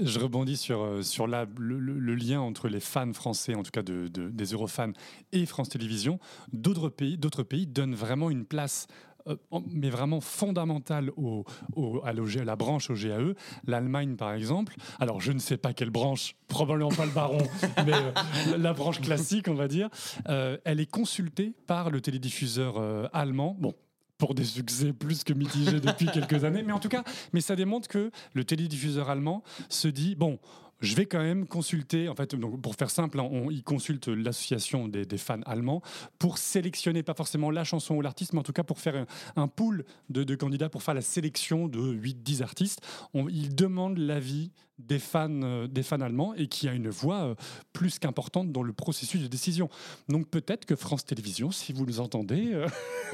[0.00, 1.78] Je rebondis sur, euh, sur la- le,
[2.14, 4.92] lien entre les fans français, en tout cas de, de- des Eurofans,
[5.32, 6.18] et France Télévisions.
[6.52, 8.86] D'autres pays, d'autres pays donnent vraiment une place,
[9.26, 9.34] euh,
[9.72, 13.34] mais vraiment fondamentale au, au- à, la branche au GAE.
[13.66, 14.76] L'Allemagne, par exemple.
[15.00, 17.38] Alors, je ne sais pas quelle branche, probablement pas le baron,
[17.86, 18.12] mais euh,
[18.52, 19.88] la, la branche classique, on va dire.
[20.28, 23.56] Euh, elle est consultée par le télédiffuseur euh, allemand.
[23.58, 23.74] Bon.
[24.18, 27.54] Pour des succès plus que mitigés depuis quelques années, mais en tout cas, mais ça
[27.54, 30.38] démontre que le télédiffuseur allemand se dit bon,
[30.80, 34.08] je vais quand même consulter, en fait, donc pour faire simple, hein, on, il consulte
[34.08, 35.82] l'association des, des fans allemands
[36.18, 39.06] pour sélectionner, pas forcément la chanson ou l'artiste, mais en tout cas pour faire un,
[39.42, 42.80] un pool de, de candidats pour faire la sélection de 8-10 artistes.
[43.14, 47.24] On, il demande l'avis des fans, euh, des fans allemands et qui a une voix
[47.24, 47.34] euh,
[47.72, 49.70] plus qu'importante dans le processus de décision.
[50.08, 52.68] Donc peut-être que France Télévisions, si vous nous entendez, euh,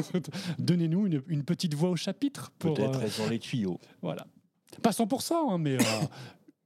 [0.58, 2.50] donnez-nous une, une petite voix au chapitre.
[2.58, 3.78] Peut-être elles ont les tuyaux.
[4.00, 4.26] voilà.
[4.82, 5.76] Pas 100%, hein, mais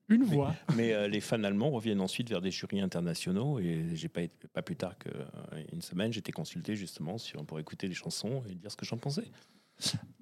[0.09, 0.55] une voix.
[0.77, 4.49] Mais euh, les fans allemands reviennent ensuite vers des jurys internationaux et j'ai pas, été-
[4.53, 8.71] pas plus tard qu'une semaine, j'étais consulté justement sur, pour écouter les chansons et dire
[8.71, 9.25] ce que j'en pensais.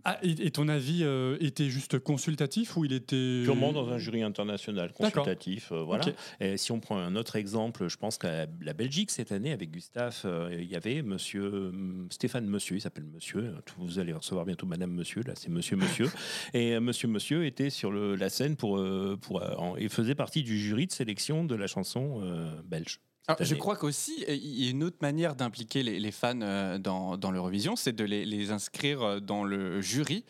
[0.07, 3.97] Ah, et, et ton avis euh, était juste consultatif ou il était Purement dans un
[3.97, 6.05] jury international consultatif, euh, voilà.
[6.41, 9.71] Et si on prend un autre exemple, je pense qu'à la Belgique cette année avec
[9.71, 13.55] Gustave, euh, il y avait Monsieur hum, Stéphane Monsieur, il s'appelle Monsieur.
[13.79, 15.23] Vous allez recevoir bientôt Madame Monsieur.
[15.27, 16.11] Là, c'est Monsieur Monsieur.
[16.53, 18.85] et Monsieur Monsieur était sur le- la scène pour
[19.23, 19.43] pour
[19.79, 22.21] et faisait partie du jury de sélection de la chanson
[22.67, 23.01] belge.
[23.27, 26.41] Alors, cette je crois qu'aussi, il y a une autre manière d'impliquer les, les fans
[26.43, 30.25] euh, dans, dans l'Eurovision, c'est de les, les inscrire euh, dans le jury.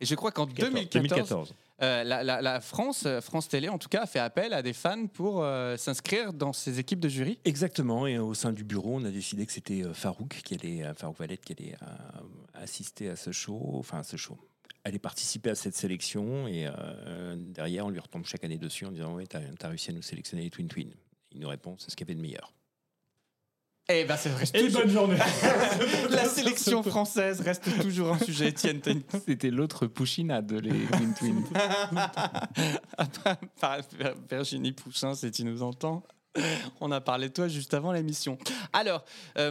[0.00, 1.54] Et je crois qu'en 2014, 2014.
[1.82, 4.72] euh, la, la- la France, France Télé en tout cas, a fait appel à des
[4.72, 7.38] fans pour euh, s'inscrire dans ces équipes de jury.
[7.44, 11.18] Exactement, et au sein du bureau, on a décidé que c'était Farouk qui allait, Farouk
[11.18, 11.74] Valette qui allait
[12.54, 14.38] assister à ce show, enfin à ce show,
[14.84, 18.92] allait participer à cette sélection, et euh, derrière, on lui retombe chaque année dessus en
[18.92, 20.90] disant, oui, t'as as réussi à nous sélectionner les Twin Twin.
[21.32, 22.52] Il nous répond, c'est ce qu'il y avait de meilleur.
[23.90, 24.44] Eh ben, c'est vrai.
[24.52, 25.16] Et bonne journée.
[26.10, 31.44] La sélection française reste toujours un sujet, une- C'était l'autre Pouchinade, les Twin Twin.
[33.60, 33.80] Par-
[34.30, 36.02] Virginie Poussin, si tu nous entends.
[36.80, 38.38] On a parlé de toi juste avant l'émission.
[38.72, 39.04] Alors,
[39.38, 39.50] euh,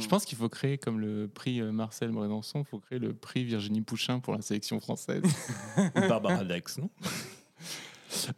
[0.00, 3.12] Je pense qu'il faut créer, comme le prix euh, Marcel Brédençon, il faut créer le
[3.12, 5.22] prix Virginie Pouchin pour la sélection française.
[5.96, 6.88] Ou Barbara Dax, non?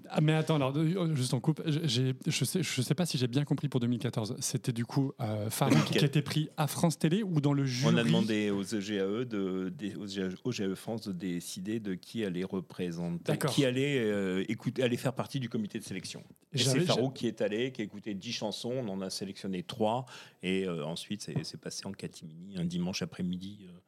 [0.09, 3.19] Ah, mais attends, alors, euh, juste en coupe, j'ai- je sais, je sais pas si
[3.19, 4.37] j'ai bien compris pour 2014.
[4.41, 7.65] C'était du coup euh, Farouk qui a été pris à France Télé ou dans le
[7.65, 11.95] jury On a demandé aux EGAE, de, des- aux EGAE OGAE France de décider de
[11.95, 13.51] qui allait représenter, D'accord.
[13.51, 16.23] qui allait, euh, écouter, allait faire partie du comité de sélection.
[16.53, 19.63] Et c'est Farouk qui est allé, qui a écouté 10 chansons, on en a sélectionné
[19.65, 20.07] 3,
[20.45, 23.79] et euh, ensuite c'est passé en catimini un dimanche après-midi euh,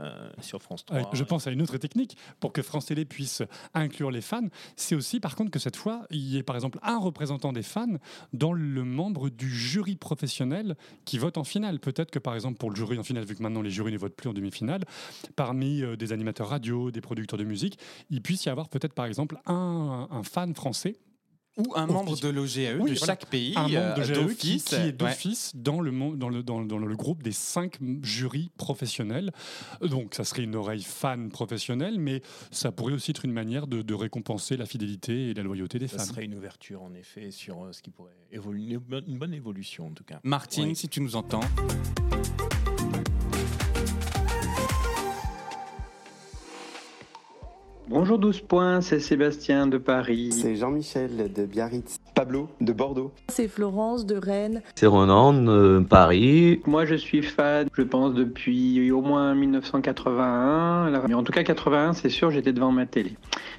[0.00, 0.96] euh, sur France 3.
[0.96, 3.42] Ouais, je pense à une autre technique pour que France Télé puisse
[3.74, 4.48] inclure les fans.
[4.74, 7.62] C'est aussi, par contre, que cette fois, il y ait par exemple un représentant des
[7.62, 7.98] fans
[8.32, 11.78] dans le membre du jury professionnel qui vote en finale.
[11.78, 13.98] Peut-être que, par exemple, pour le jury en finale, vu que maintenant les jurys ne
[13.98, 14.82] votent plus en demi-finale,
[15.36, 17.78] parmi euh, des animateurs radio, des producteurs de musique,
[18.10, 20.96] il puisse y avoir peut-être, par exemple, un, un fan français
[21.56, 23.06] ou un membre de l'OGAE Oui, de voilà.
[23.06, 24.92] chaque pays, un membre de euh, GAE qui, est ouais.
[24.92, 29.32] d'office dans, le, mon- dans, le, dans, le- dans le groupe des cinq jurys professionnels.
[29.80, 33.82] Donc, ça serait une oreille fan professionnelle, mais ça pourrait aussi être une manière de,
[33.82, 36.04] de récompenser la fidélité et la loyauté des Ça fans.
[36.04, 39.34] serait une ouverture en effet sur euh, ce qui pourrait évoluer, une bonne- une bonne
[39.34, 40.20] évolution en tout cas.
[40.24, 40.76] Martine, Oui.
[40.76, 41.40] si tu nous entends.
[47.86, 50.32] Bonjour 12 points, c'est Sébastien de Paris.
[50.32, 51.98] C'est Jean-Michel de Biarritz.
[52.14, 53.12] Pablo de Bordeaux.
[53.28, 54.62] C'est Florence de Rennes.
[54.74, 56.62] C'est Ronan de Paris.
[56.64, 60.86] Moi je suis fan, je pense, depuis au moins 1981.
[60.86, 63.16] Alors, mais en tout cas 81, c'est sûr, j'étais devant ma télé.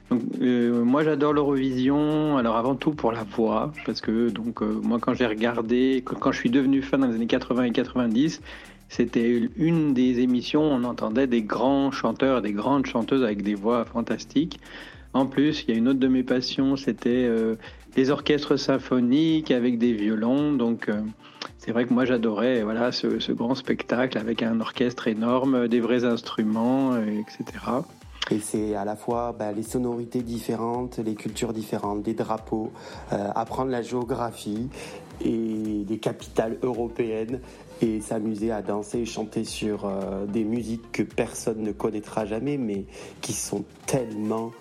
[0.10, 4.80] Donc euh, moi j'adore l'Eurovision, alors avant tout pour la voix, parce que donc euh,
[4.82, 7.72] moi quand j'ai regardé, quand, quand je suis devenu fan dans les années 80 et
[7.72, 8.42] 90,
[8.90, 13.56] c'était une des émissions où on entendait des grands chanteurs, des grandes chanteuses avec des
[13.56, 14.60] voix fantastiques.
[15.14, 17.56] En plus, il y a une autre de mes passions, c'était euh,
[17.96, 20.54] les orchestres symphoniques avec des violons.
[20.54, 21.02] Donc, euh,
[21.58, 26.06] c'est vrai que moi j'adorais voilà ce, grand spectacle avec un orchestre énorme, des vrais
[26.06, 27.60] instruments, euh, etc.
[28.32, 32.72] Et c'est à la fois bah, les sonorités différentes, les cultures différentes, des drapeaux,
[33.14, 34.70] euh, apprendre la géographie
[35.24, 37.40] et les capitales européennes
[37.82, 42.58] et s'amuser à danser et chanter sur euh, des musiques que personne ne connaîtra jamais
[42.58, 42.86] mais
[43.22, 44.52] qui sont tellement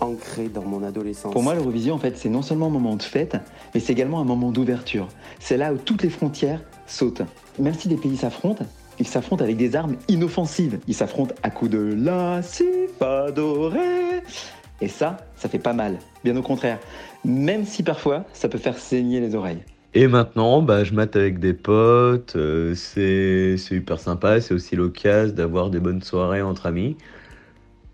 [0.00, 1.32] ancrées dans mon adolescence.
[1.32, 3.36] Pour moi, l'Eurovision, en fait, c'est non seulement un moment de fête,
[3.74, 5.08] mais c'est également un moment d'ouverture.
[5.38, 7.22] C'est là où toutes les frontières sautent.
[7.58, 8.64] Même si des pays s'affrontent,
[8.98, 10.78] ils s'affrontent avec des armes inoffensives.
[10.86, 12.64] Ils s'affrontent à coups de la, si,
[12.98, 14.22] fa, do, ré.
[14.80, 15.98] Et ça, ça fait pas mal.
[16.24, 16.78] Bien au contraire.
[17.24, 19.62] Même si parfois, ça peut faire saigner les oreilles.
[19.96, 25.32] Et maintenant, bah, je mate avec des potes, euh, c'est hyper sympa, c'est aussi l'occasion
[25.32, 26.96] d'avoir des bonnes soirées entre amis.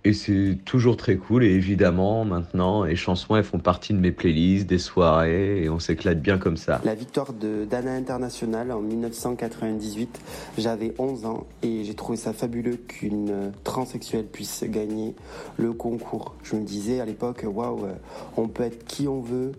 [0.04, 4.12] Et c'est toujours très cool, et évidemment, maintenant, les chansons, elles font partie de mes
[4.12, 6.80] playlists, des soirées, et on s'éclate bien comme ça.
[6.86, 10.22] La victoire de d'Anna International en 1998,
[10.56, 15.14] j'avais 11 ans et j'ai trouvé ça fabuleux qu'une transsexuelle puisse gagner
[15.58, 16.34] le concours.
[16.44, 17.92] Je me disais à l'époque, waouh, euh,
[18.38, 19.52] on peut être qui on veut,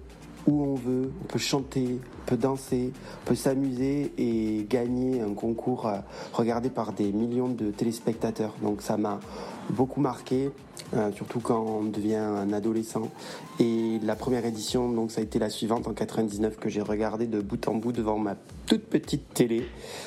[0.48, 2.00] où on veut, on peut chanter,
[2.32, 2.94] peut danser,
[3.26, 5.98] peut s'amuser et gagner un concours euh,
[6.32, 8.54] regardé par des millions de téléspectateurs.
[8.64, 9.20] Donc ça m'a
[9.70, 10.50] beaucoup marqué,
[10.94, 13.12] euh, surtout quand on devient un adolescent.
[13.60, 17.28] Et la première édition, donc ça a été la suivante en 99 que j'ai regardé
[17.28, 19.64] de bout en bout devant ma toute petite télé.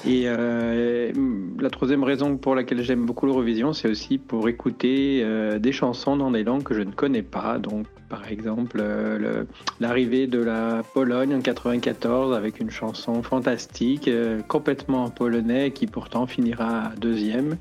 [0.07, 1.13] Et euh,
[1.61, 5.23] la troisième raison pour laquelle j'aime beaucoup l'Eurovision, c'est aussi pour écouter
[5.61, 7.59] des chansons dans des langues que je ne connais pas.
[7.59, 9.47] Donc, par exemple, le-
[9.81, 15.87] l'arrivée de la Pologne en 94 avec une chanson fantastique, euh, complètement en polonais, qui
[15.87, 17.57] pourtant finira deuxième.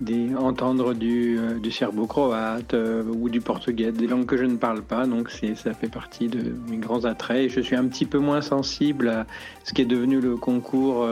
[0.00, 4.82] Des, entendre du, euh, serbo-croate euh, ou du portugais, des langues que je ne parle
[4.82, 7.48] pas, donc ça fait partie de mes grands attraits.
[7.48, 9.26] Je suis un petit peu moins sensible à
[9.62, 11.06] ce qui est devenu le concours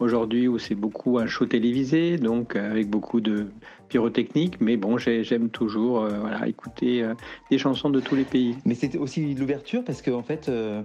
[0.00, 3.46] aujourd'hui où c'est beaucoup un show télévisé, donc avec beaucoup de
[3.88, 6.10] pyrotechnique, mais bon, j'ai- j'aime toujours euh,
[6.46, 7.14] écouter euh,
[7.50, 8.56] des chansons de tous les pays.
[8.64, 10.82] Mais c'est aussi l'ouverture parce que en fait, euh,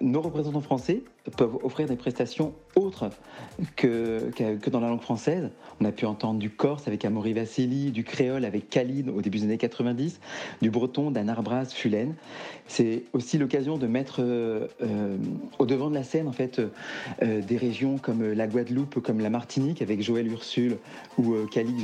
[0.00, 1.02] nos représentants français
[1.36, 3.10] peuvent offrir des prestations autres
[3.76, 5.50] que, que, dans la langue française.
[5.80, 9.38] On a pu entendre du corse avec Amaury Vassili, du créole avec Khalid au début
[9.38, 10.20] des années 90,
[10.62, 12.14] du breton Braz Fulen.
[12.66, 14.20] C'est aussi l'occasion de mettre
[15.58, 16.60] au devant de la scène en fait
[17.20, 20.76] des régions comme la Guadeloupe, comme la Martinique avec Joël Ursule
[21.18, 21.78] ou Khalid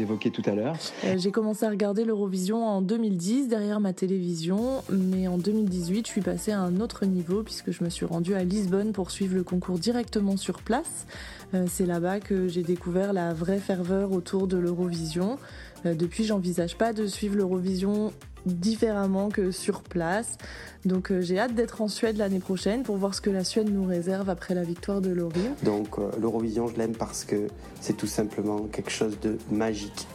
[1.05, 6.13] Euh, J'ai commencé à regarder l'Eurovision en 2010 derrière ma télévision, mais en 2018, je
[6.13, 9.35] suis passée à un autre niveau puisque je me suis rendue à Lisbonne pour suivre
[9.35, 11.07] le concours directement sur place.
[11.55, 15.39] Euh, C'est là-bas que j'ai découvert la vraie ferveur autour de l'Eurovision.
[15.87, 18.13] Euh, Depuis, j'envisage pas de suivre l'Eurovision
[18.55, 20.39] différemment que sur place.
[20.85, 23.73] Donc euh, j'ai hâte d'être en Suède l'année prochaine pour voir ce que la Suède
[23.73, 25.41] nous réserve après la victoire de Laurie.
[25.65, 27.49] Donc euh, l'Eurovision, je l'aime parce que
[27.81, 30.07] c'est tout simplement quelque chose de magique.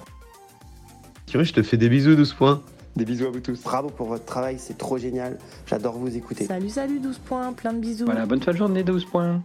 [1.26, 2.62] Thierry, je te fais des bisous, 12 points.
[2.96, 3.62] Des bisous à vous tous.
[3.64, 5.40] Bravo pour votre travail, c'est trop génial.
[5.66, 6.46] J'adore vous écouter.
[6.46, 8.06] Salut, salut, 12 points, plein de bisous.
[8.06, 9.42] Voilà, bonne fin de journée, 12 points.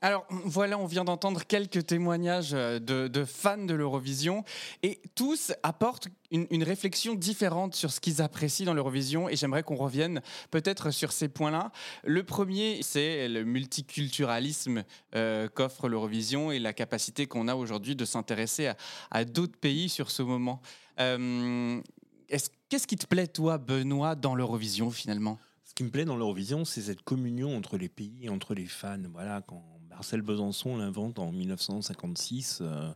[0.00, 4.44] Alors voilà, on vient d'entendre quelques témoignages euh, de, fans de l'Eurovision
[4.82, 9.76] et tous apportent une, réflexion différente sur ce qu'ils apprécient dans l'Eurovision et j'aimerais qu'on
[9.76, 11.72] revienne peut-être sur ces points-là.
[12.04, 18.04] Le premier, c'est le multiculturalisme euh, qu'offre l'Eurovision et la capacité qu'on a aujourd'hui de
[18.04, 18.72] s'intéresser
[19.10, 20.60] à, d'autres pays sur ce moment.
[21.00, 21.80] Euh,
[22.28, 25.38] est-ce- Qu'est-ce qui te plaît, toi, Benoît, dans l'Eurovision finalement?
[25.64, 28.98] Ce qui me plaît dans l'Eurovision, c'est cette communion entre les pays entre les fans.
[29.12, 29.62] Voilà, quand
[29.94, 32.92] Marcel Besançon l'invente en 1956, euh,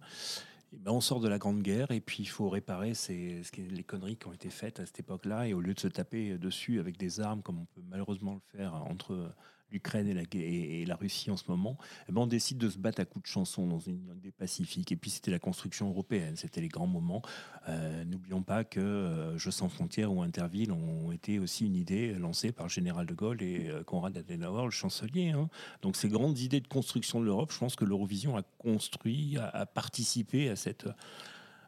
[0.73, 2.93] ben, on sort de la Grande Guerre et puis il faut réparer
[3.57, 5.47] les conneries qui ont été faites à cette époque-là.
[5.47, 8.59] Et au lieu de se taper dessus avec des armes, comme on peut malheureusement le
[8.59, 9.33] faire entre
[9.70, 11.78] l'Ukraine et la, Russie en ce moment,
[12.09, 14.92] eh ben, on décide de se battre à coups de chansons dans une des Pacifiques.
[14.92, 17.22] Et puis c'était la construction européenne, c'était les grands moments.
[17.68, 22.14] Euh, N'oublions pas que euh, Jeux sans frontières ou Interville ont été aussi une idée
[22.14, 25.31] lancée par le général de Gaulle et euh, Konrad Adenauer, le chancelier.
[25.31, 25.48] hein.
[25.83, 29.66] Donc ces grandes idées de construction de l'Europe, je pense que l'Eurovision a construit, a
[29.66, 30.88] participé à cette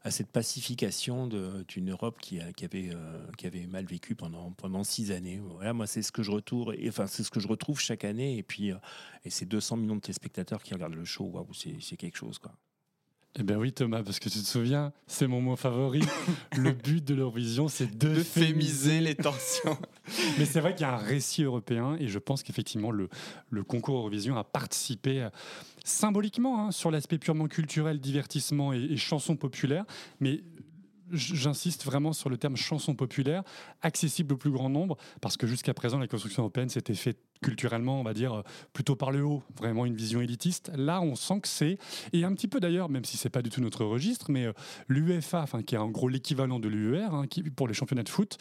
[0.03, 5.41] à cette pacification d'une Europe euh, qui avait mal vécu pendant, six années.
[5.45, 8.05] Voilà, moi, c'est ce que je retrouve, et, enfin, c'est ce que je retrouve chaque
[8.05, 8.39] année.
[8.39, 8.77] Et puis, euh,
[9.25, 12.53] et ces 200 millions de téléspectateurs qui regardent le show, c'est c'est quelque chose, quoi.
[13.39, 16.01] Eh bien oui Thomas, parce que tu te souviens, c'est mon mot favori.
[16.57, 19.79] le but de l'Eurovision, c'est de Euphémiser les tensions.
[20.39, 23.09] Mais c'est vrai qu'il y a un récit européen et je pense qu'effectivement le,
[23.51, 25.31] le concours Eurovision a participé euh,
[25.85, 29.85] symboliquement hein, sur l'aspect purement culturel, divertissement et, et chansons populaires.
[30.19, 30.43] Mais
[31.13, 33.43] j'insiste vraiment sur le terme chanson populaire,
[33.83, 38.01] accessible au plus grand nombre, parce que jusqu'à présent la construction européenne s'était faite culturellement,
[38.01, 38.43] on va dire, euh,
[38.73, 40.71] plutôt par le haut, vraiment une vision élitiste.
[40.77, 41.79] Là, on sent que c'est,
[42.13, 44.53] et un petit peu d'ailleurs, même si c'est pas du tout notre registre, mais euh,
[44.89, 47.25] l'UEFA, enfin, qui est en gros l'équivalent de l'UER, hein,
[47.57, 48.37] pour les championnats de foot,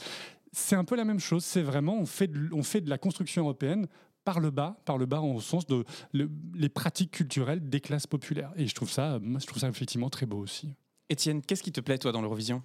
[0.51, 1.43] c'est un peu la même chose.
[1.45, 3.88] C'est vraiment, on fait, de, on fait de la construction européenne
[4.25, 8.08] par le bas, par le bas au sens de le- les pratiques culturelles des classes
[8.08, 8.51] populaires.
[8.58, 10.73] Et je trouve ça, euh, je trouve ça effectivement très beau aussi.
[11.09, 12.61] Étienne, qu'est-ce qui te plaît, toi, dans l'Eurovision?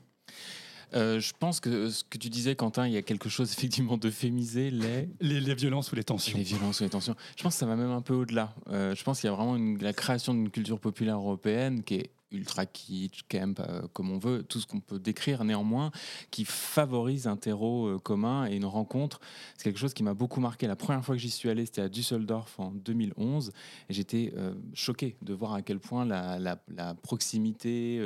[0.94, 3.96] Euh, je pense que ce que tu disais, Quentin, il y a quelque chose effectivement
[3.96, 5.08] d'euphémiser les...
[5.20, 5.40] les...
[5.40, 6.36] les violences ou les tensions.
[6.36, 7.16] Les violences ou les tensions.
[7.36, 8.54] Je pense que ça va même un peu au-delà.
[8.68, 11.94] Euh, je pense qu'il y a vraiment une- la création d'une culture populaire européenne qui
[11.94, 15.90] est ultra kitsch, camp, euh, comme on veut, tout ce qu'on peut décrire néanmoins,
[16.30, 19.20] qui favorise un terreau euh, commun et une rencontre.
[19.56, 20.66] C'est quelque chose qui m'a beaucoup marqué.
[20.66, 23.52] La première fois que j'y suis allé, c'était à Düsseldorf en 2011,
[23.88, 26.58] et j'étais euh, choqué de voir à quel point la, la-
[27.02, 28.00] proximité,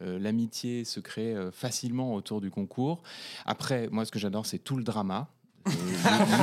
[0.00, 3.02] l'amitié se crée facilement autour du concours.
[3.46, 5.28] Après, moi, ce que j'adore, c'est tout le drama.
[5.66, 5.70] Euh,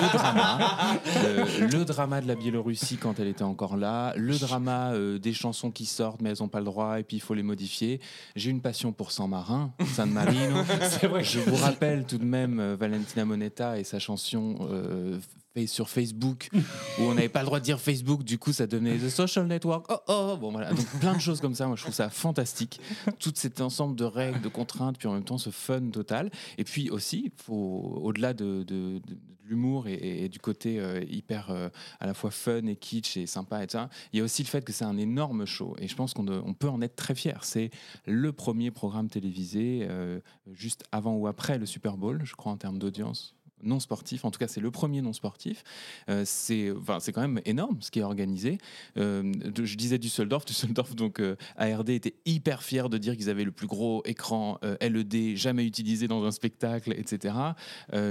[0.02, 4.94] le, drama, euh, le drama de la Biélorussie quand elle était encore là, le drama
[4.94, 7.34] euh, des chansons qui sortent mais elles n'ont pas le droit et puis il faut
[7.34, 8.00] les modifier.
[8.36, 10.64] J'ai une passion pour San Marin, San Marino.
[11.04, 11.24] Vrai.
[11.24, 14.56] Je vous rappelle tout de même euh, Valentina Monetta et sa chanson
[15.66, 16.50] sur Facebook
[17.00, 19.48] où on n'avait pas le droit de dire Facebook, du coup ça devenait The Social
[19.48, 19.86] Network.
[19.90, 22.80] Oh oh Bon voilà, donc plein de choses comme ça, moi je trouve ça fantastique.
[23.20, 26.30] Tout cet ensemble de règles, de contraintes, puis en même temps ce fun total.
[26.58, 29.02] Et puis aussi, au-delà de, de-
[29.48, 33.64] l'humour et, du côté euh, hyper euh, à la fois fun et kitsch et sympa
[33.64, 33.78] et tout
[34.12, 35.76] il y a aussi le fait que c'est un énorme show.
[35.80, 37.44] Et je pense qu'on peut en être très fier.
[37.44, 37.70] C'est
[38.06, 40.20] le premier programme télévisé euh,
[40.54, 44.32] juste avant ou après le Super Bowl, je crois en termes d'audience non sportif, en
[44.32, 45.64] tout cas c'est le premier non sportif.
[46.10, 48.58] Euh, c'est enfin, quand même énorme ce qui est organisé.
[48.98, 53.44] Euh, je disais Düsseldorf, Düsseldorf donc euh, ARD était hyper fier de dire qu'ils avaient
[53.44, 57.36] le plus gros écran LED jamais utilisé dans un spectacle, etc.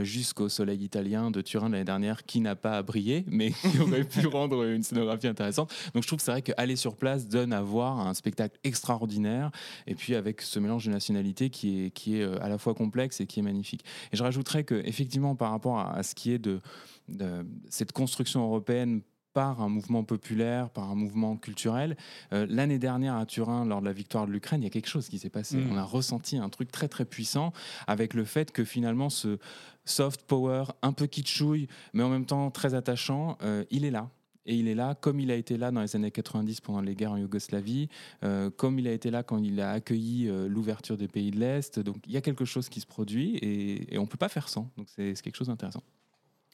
[0.02, 4.26] Jusqu'au Soleil italien de Turin l'année dernière qui n'a pas brillé, mais qui aurait pu
[4.26, 5.72] rendre une scénographie intéressante.
[5.94, 9.50] Donc je trouve que c'est vrai qu'aller sur place donne à voir un spectacle extraordinaire
[9.86, 13.20] et puis avec ce mélange de nationalités qui est, qui est à la fois complexe
[13.20, 13.84] et qui est magnifique.
[14.12, 16.60] Et je rajouterais que effectivement par rapport à, à ce qui est de,
[17.08, 19.02] de cette construction européenne
[19.34, 21.96] par un mouvement populaire, par un mouvement culturel.
[22.32, 24.88] Euh, L'année dernière à Turin, lors de la victoire de l'Ukraine, il y a quelque
[24.88, 25.56] chose qui s'est passé.
[25.56, 25.72] Mm.
[25.72, 27.52] On a ressenti un truc très très puissant
[27.86, 29.38] avec le fait que finalement ce
[29.84, 34.08] soft power un peu kitschouille, mais en même temps très attachant, euh, il est là.
[34.46, 36.94] Et il est là comme il a été là dans les années 90 pendant les
[36.94, 37.88] guerres en Yougoslavie,
[38.22, 41.38] euh, comme il a été là quand il a accueilli euh, l'ouverture des pays de
[41.38, 41.78] l'Est.
[41.80, 44.48] Donc il y a quelque chose qui se produit et, on ne peut pas faire
[44.48, 44.70] sans.
[44.76, 45.82] Donc c'est quelque chose d'intéressant.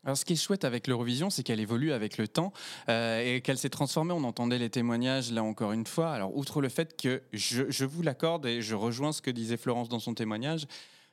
[0.02, 2.54] Alors, ce qui est chouette avec l'Eurovision, c'est qu'elle évolue avec le temps
[2.88, 4.14] euh, et qu'elle s'est transformée.
[4.14, 6.10] On entendait les témoignages là encore une fois.
[6.12, 9.90] Alors, outre le fait que je, vous l'accorde et je rejoins ce que disait Florence
[9.90, 10.66] dans son témoignage,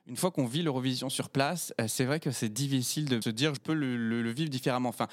[0.05, 3.53] une fois qu'on vit l'Eurovision sur place, c'est vrai que c'est difficile de se dire
[3.53, 4.87] je peux le, le- le vivre différemment.
[4.87, 5.09] Enfin,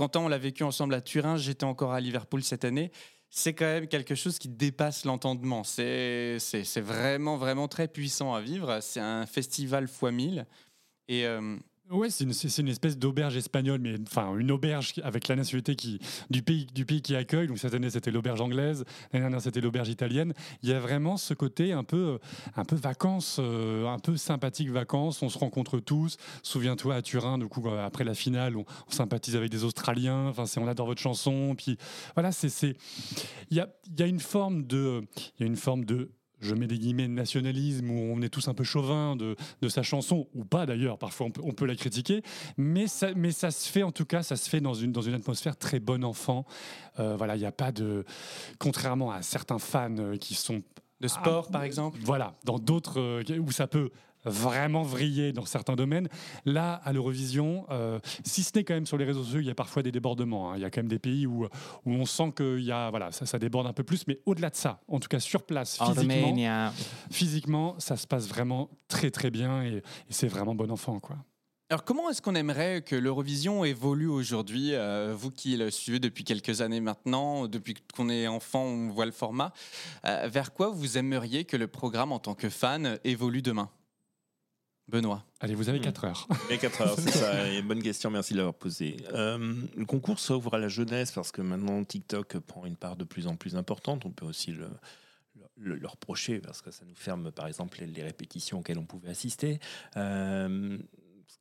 [0.00, 2.90] quand on l'a vécu ensemble à Turin, j'étais encore à Liverpool cette année.
[3.28, 5.62] C'est quand même quelque chose qui dépasse l'entendement.
[5.62, 6.38] C'est
[6.78, 8.80] vraiment, vraiment très puissant à vivre.
[8.80, 10.46] C'est un festival fois 1000.
[11.08, 11.26] Et.
[11.26, 11.58] euh,
[11.90, 15.98] Ouais, c'est une, espèce d'auberge espagnole, mais enfin une auberge avec la nationalité qui,
[16.30, 17.48] du, pays, du pays qui accueille.
[17.48, 20.32] Donc cette année c'était l'auberge anglaise, l'année dernière c'était l'auberge italienne.
[20.62, 22.20] Il y a vraiment ce côté un peu,
[22.54, 25.20] un peu vacances, euh, un peu sympathique vacances.
[25.22, 26.16] On se rencontre tous.
[26.44, 30.28] Souviens-toi à Turin, du coup euh, après la finale, on, sympathise avec des Australiens.
[30.28, 31.56] Enfin, c'est on adore votre chanson.
[31.56, 31.76] Puis
[32.14, 32.76] voilà, c'est
[33.50, 36.54] il y a, y a une forme de, il y a une forme de je
[36.54, 39.82] mets des guillemets de nationalisme où on est tous un peu chauvin de, de sa
[39.82, 42.22] chanson, ou pas d'ailleurs, parfois on peut, on peut la critiquer,
[42.56, 45.02] mais ça, mais ça se fait en tout cas, ça se fait dans une, dans
[45.02, 46.44] une atmosphère très bon enfant.
[46.98, 48.04] Euh, voilà, il n'y a pas de.
[48.58, 50.62] Contrairement à certains fans qui sont.
[51.00, 51.98] De sport, par exemple?
[52.02, 53.88] Voilà, dans d'autres euh, où ça peut
[54.24, 56.08] vraiment vriller dans certains domaines.
[56.44, 59.50] Là, à l'Eurovision, euh, si ce n'est quand même sur les réseaux sociaux, il y
[59.50, 60.50] a parfois des débordements.
[60.52, 60.56] hein.
[60.56, 62.90] Il y a quand même des pays où, où on sent que il y a,
[62.90, 64.06] voilà, ça, ça déborde un peu plus.
[64.06, 66.72] Mais au-delà de ça, en tout cas sur place, physiquement, Armenia.
[67.10, 71.00] physiquement, ça se passe vraiment très très bien et, et c'est vraiment bon enfant.
[71.00, 71.16] quoi.
[71.70, 76.24] Alors comment est-ce qu'on aimerait que l'Eurovision évolue aujourd'hui Euh, Vous qui le suivez depuis
[76.24, 79.52] quelques années maintenant, depuis qu'on est enfant, on voit le format.
[80.04, 83.70] Euh, vers quoi vous aimeriez que le programme en tant que fan évolue demain?
[84.90, 85.24] Benoît.
[85.40, 86.28] Allez, vous avez 4 heures.
[86.50, 87.48] Et 4 heures, c'est ça.
[87.48, 88.96] Et bonne question, merci de l'avoir posée.
[89.14, 93.04] Euh, le concours s'ouvre à la jeunesse parce que maintenant TikTok prend une part de
[93.04, 94.04] plus en plus importante.
[94.04, 94.68] On peut aussi le,
[95.56, 98.84] le, le reprocher parce que ça nous ferme, par exemple, les, les répétitions auxquelles on
[98.84, 99.60] pouvait assister.
[99.96, 100.76] Euh,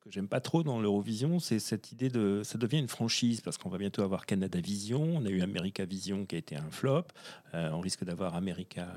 [0.10, 2.42] j'aime pas trop dans l'Eurovision, c'est cette idée de.
[2.44, 5.02] Ça devient une franchise parce qu'on va bientôt avoir Canada Vision.
[5.02, 7.06] On a eu America Vision qui a été un flop.
[7.54, 8.88] Euh, on risque d'avoir America,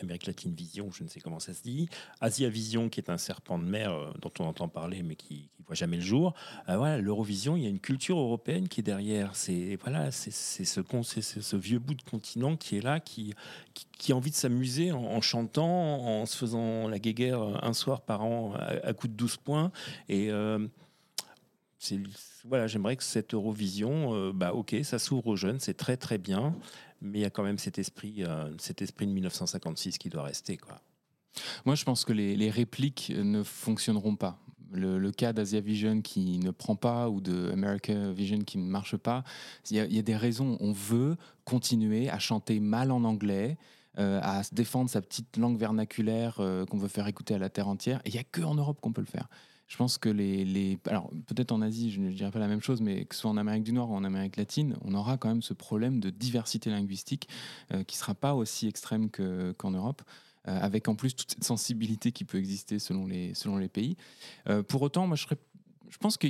[0.00, 1.88] Amérique Latine Vision, je ne sais comment ça se dit.
[2.20, 5.48] Asia Vision qui est un serpent de mer euh, dont on entend parler mais qui
[5.58, 6.34] ne voit jamais le jour.
[6.68, 9.34] Euh, voilà, l'Eurovision, il y a une culture européenne qui est derrière.
[9.34, 10.64] C'est voilà, c'est ce,
[11.02, 13.34] c'est ce vieux bout de continent qui est là, qui,
[13.74, 18.00] qui, qui a envie de s'amuser en, chantant, en se faisant la guéguerre un soir
[18.00, 19.72] par an à, à coup de 12 points.
[20.08, 20.66] Et euh,
[22.44, 26.18] voilà, j'aimerais que cette Eurovision, euh, bah ok, ça s'ouvre aux jeunes, c'est très très
[26.18, 26.54] bien,
[27.00, 30.22] mais il y a quand même cet esprit, euh, cet esprit de 1956 qui doit
[30.22, 30.80] rester, quoi.
[31.64, 34.40] Moi, je pense que les, répliques ne fonctionneront pas.
[34.72, 38.96] Le, cas d'Asia Vision qui ne prend pas ou de America Vision qui ne marche
[38.96, 39.22] pas,
[39.70, 40.56] il y a des raisons.
[40.58, 43.56] On veut continuer à chanter mal en anglais.
[43.98, 47.48] Euh, à se défendre sa petite langue vernaculaire euh, qu'on veut faire écouter à la
[47.48, 48.00] terre entière.
[48.04, 49.28] Et il n'y a que en Europe qu'on peut le faire.
[49.66, 52.62] Je pense que les, les alors peut-être en Asie, je ne dirais pas la même
[52.62, 55.18] chose, mais que ce soit en Amérique du Nord ou en Amérique latine, on aura
[55.18, 57.28] quand même ce problème de diversité linguistique
[57.74, 60.02] euh, qui sera pas aussi extrême que- qu'en Europe.
[60.44, 63.96] avec en plus toute cette sensibilité qui peut exister selon les, selon les pays.
[64.68, 65.36] Pour autant, moi, je, serais-
[65.90, 66.26] je pense que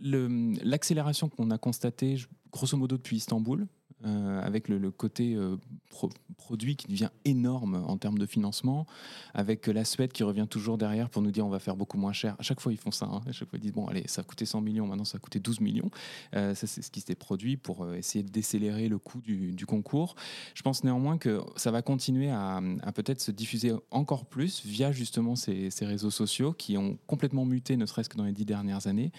[0.00, 2.16] l'accélération qu'on a constatée,
[2.50, 3.66] grosso modo, depuis Istanbul,
[4.04, 5.56] euh, avec le, côté euh,
[5.90, 8.86] pro- produit qui devient énorme en termes de financement,
[9.34, 12.12] avec la Suède qui revient toujours derrière pour nous dire on va faire beaucoup moins
[12.12, 12.34] cher.
[12.38, 13.06] À chaque fois, ils font ça.
[13.06, 13.20] hein.
[13.28, 15.20] À chaque fois, ils disent bon, allez, ça a coûté 100 millions, maintenant ça a
[15.20, 15.90] coûté 12 millions.
[16.34, 19.66] Euh, ça, c'est ce qui s'était produit pour euh, essayer de décélérer le coût du,
[19.66, 20.16] concours.
[20.54, 24.90] Je pense néanmoins que ça va continuer à, à peut-être se diffuser encore plus via
[24.92, 28.44] justement ces, ces réseaux sociaux qui ont complètement muté, ne serait-ce que dans les dix
[28.44, 29.12] dernières années.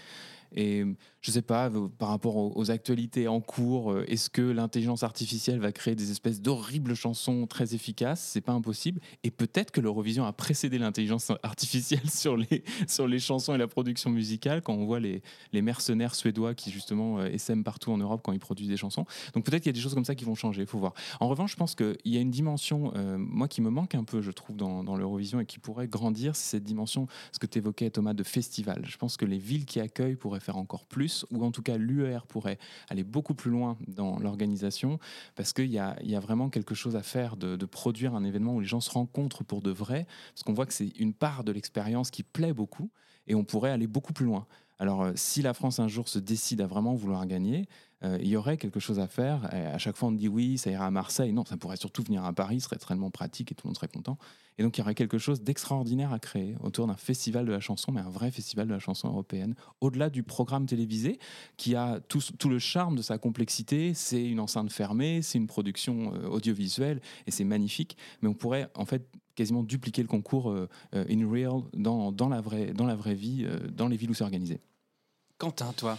[0.55, 0.83] Et
[1.23, 5.57] je sais pas, par rapport aux, aux actualités en cours, euh, est-ce que l'intelligence artificielle
[5.59, 8.19] va créer des espèces d'horribles chansons très efficaces?
[8.19, 8.99] C'est pas impossible.
[9.23, 13.69] Et peut-être que l'Eurovision a précédé l'intelligence artificielle sur les, sur les chansons et la
[13.69, 15.21] production musicale, quand on voit les,
[15.53, 19.05] les mercenaires suédois qui justement euh, essaiment partout en Europe quand ils produisent des chansons.
[19.33, 20.93] Donc peut-être qu'il y a des choses comme ça qui vont changer, il faut voir.
[21.21, 24.03] En revanche, je pense qu'il y a une dimension, euh, moi, qui me manque un
[24.03, 27.45] peu, je trouve, dans, dans l'Eurovision et qui pourrait grandir, c'est cette dimension, ce que
[27.45, 28.83] tu évoquais, Thomas, de festival.
[28.85, 31.77] Je pense que les villes qui accueillent pourraient faire encore plus, ou en tout cas
[31.77, 32.57] l'UER pourrait
[32.89, 34.99] aller beaucoup plus loin dans l'organisation,
[35.35, 38.59] parce qu'il y a, vraiment quelque chose à faire de, de produire un événement où
[38.59, 41.51] les gens se rencontrent pour de vrai, parce qu'on voit que c'est une part de
[41.51, 42.89] l'expérience qui plaît beaucoup,
[43.27, 44.45] et on pourrait aller beaucoup plus loin.
[44.79, 47.67] Alors, euh, si la France un jour se décide à vraiment vouloir gagner,
[48.03, 49.49] il y aurait quelque chose à faire.
[49.53, 51.31] Et à chaque fois, on dit oui, ça ira à Marseille.
[51.31, 53.75] Non, ça pourrait surtout venir à Paris, ce serait tellement pratique et tout le monde
[53.75, 54.17] serait content.
[54.57, 57.59] Et donc, il y aurait quelque chose d'extraordinaire à créer autour d'un festival de la
[57.59, 61.17] chanson, mais un vrai festival de la chanson européenne, au-delà du programme télévisé,
[61.57, 63.93] qui a tout, tout le charme de sa complexité.
[63.93, 67.97] C'est une enceinte fermée, c'est une production euh, audiovisuelle, et c'est magnifique.
[68.21, 72.29] Mais on pourrait, en fait, quasiment dupliquer le concours euh, euh, in real, dans, dans,
[72.29, 74.61] la vraie, dans la vraie vie, euh, dans les villes où c'est organisé.
[75.37, 75.97] Quentin, toi?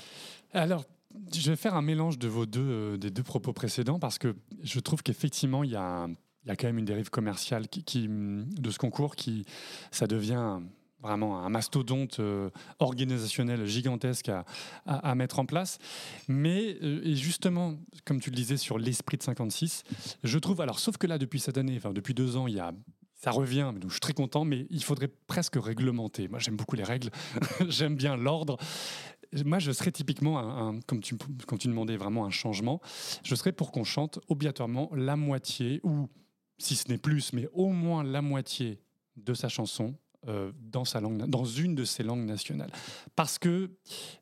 [0.53, 0.85] Alors,
[1.33, 4.35] je vais faire un mélange de vos deux, euh, des deux propos précédents parce que
[4.63, 6.09] je trouve qu'effectivement, il y a,
[6.47, 9.45] y a quand même une dérive commerciale hum, de ce concours qui,
[9.91, 10.61] ça devient
[11.03, 12.49] vraiment un mastodonte euh,
[12.79, 14.45] organisationnel gigantesque à,
[14.87, 15.79] à- mettre en place.
[16.29, 17.75] Mais, euh, justement,
[18.07, 19.85] comme tu le disais sur l'esprit de 56,
[20.25, 22.61] je trouve, alors sauf que là, depuis cette année, enfin depuis deux ans, il y
[22.61, 22.73] a
[23.25, 26.29] ça revient, donc je suis très content, mais il faudrait presque réglementer.
[26.29, 27.09] Moi, j'aime beaucoup les règles,
[27.69, 28.59] j'aime bien l'ordre.
[29.45, 32.81] Moi, je serais typiquement, un, comme, tu, tu demandais vraiment un changement,
[33.23, 36.09] je serais pour qu'on chante obligatoirement la moitié, ou
[36.59, 38.81] si ce n'est plus, mais au moins la moitié
[39.17, 39.95] de sa chanson
[40.29, 42.71] euh, dans, sa langue, dans une de ses langues nationales.
[43.15, 43.71] Parce que,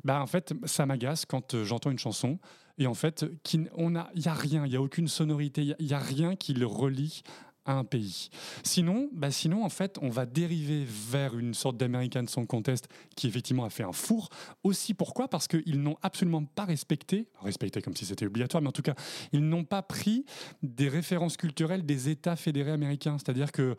[0.03, 2.39] bah, en fait, ça m'agace quand euh, j'entends une chanson
[2.79, 5.99] et en fait, il n'y a rien, il n'y a aucune sonorité, il n'y a,
[5.99, 7.23] rien qui le relie
[7.65, 8.29] à un pays.
[8.63, 13.29] Sinon, bah sinon, en fait, on va dériver vers une sorte d'American Song Contest qui
[13.29, 14.29] effectivement a fait un four.
[14.65, 15.29] Aussi, pourquoi?
[15.29, 18.95] Parce qu'ils n'ont absolument pas respecté, respecté comme si c'était obligatoire, mais en tout cas,
[19.33, 20.25] ils n'ont pas pris
[20.63, 23.17] des références culturelles des États fédérés américains.
[23.19, 23.77] C'est-à-dire que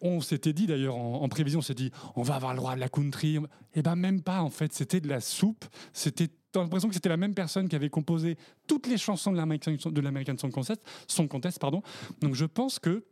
[0.00, 2.80] on s'était dit d'ailleurs en, prévision, on s'est dit, on va avoir le droit de
[2.80, 3.38] la country.
[3.74, 5.64] Et ben même pas, en fait, c'était de la soupe.
[5.92, 10.36] C'était l'impression que c'était la même personne qui avait composé toutes les chansons de l'American
[10.38, 11.82] Song Contest, Song Contest pardon.
[12.20, 13.04] Donc je pense que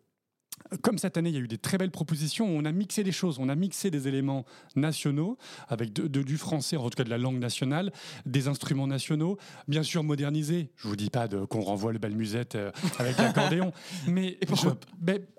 [0.83, 2.47] comme cette année, il y a eu des très belles propositions.
[2.49, 4.45] On a mixé des choses, on a mixé des éléments
[4.77, 5.37] nationaux
[5.69, 7.93] avec de- de- du français, en tout cas de la langue nationale,
[8.27, 9.37] des instruments nationaux,
[9.69, 10.71] bien sûr modernisés.
[10.77, 13.73] Je vous dis pas qu'on renvoie le bal musette euh, avec l'accordéon,
[14.09, 14.69] mais je-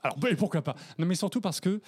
[0.04, 0.76] alors ben, pourquoi pas?
[1.00, 1.82] Non, mais surtout parce que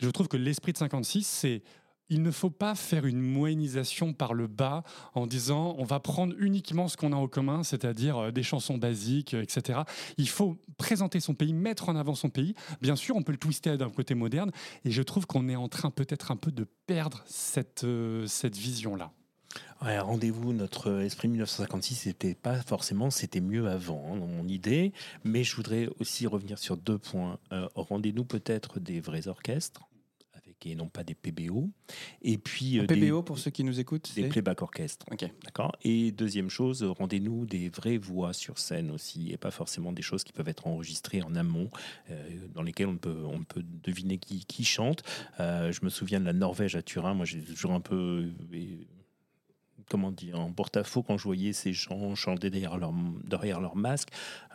[0.00, 1.62] je trouve que l'esprit de 56, c'est
[2.08, 4.82] il ne faut pas faire une moyennisation par le bas
[5.14, 8.78] en disant on va prendre uniquement ce qu'on a en commun, c'est-à-dire euh, des chansons
[8.78, 9.80] basiques, etc.
[10.18, 12.54] Il faut présenter son pays, mettre en avant son pays.
[12.80, 14.50] Bien sûr, on peut le twister d'un côté moderne,
[14.84, 18.56] et je trouve qu'on est en train peut-être un peu de perdre cette, euh, cette
[18.56, 19.12] vision-là.
[19.80, 24.92] Rendez-vous, notre esprit 1956, c'était pas forcément, c'était mieux avant, hein, dans mon idée.
[25.24, 27.38] Mais je voudrais aussi revenir sur deux points.
[27.52, 29.82] Euh, rendez-nous peut-être des vrais orchestres,
[30.66, 31.70] et non pas des PBO.
[32.22, 35.06] Et puis, Un euh, des- PBO, pour ceux qui nous écoutent, Des playback orchestres.
[35.44, 35.72] D'accord.
[35.82, 40.24] Et deuxième chose, rendez-nous des vraies voix sur scène aussi, et pas forcément des choses
[40.24, 41.70] qui peuvent être enregistrées en amont,
[42.10, 45.02] euh, dans lesquelles on peut, on peut deviner qui, qui chante.
[45.40, 47.14] Euh, je me souviens de la Norvège à Turin.
[47.14, 48.30] Moi, j'ai toujours un peu.
[49.88, 52.92] Comment dire, en porte-à-faux quand je voyais ces gens chanter derrière leur,
[53.24, 54.08] derrière leur masque.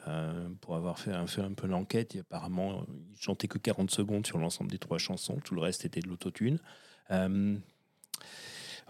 [0.08, 4.26] Euh, pour avoir fait un, fait un peu l'enquête, apparemment, ils chantaient que 40 secondes
[4.26, 5.38] sur l'ensemble des trois chansons.
[5.44, 6.60] Tout le reste était de l'autotune.
[7.12, 7.58] Euh,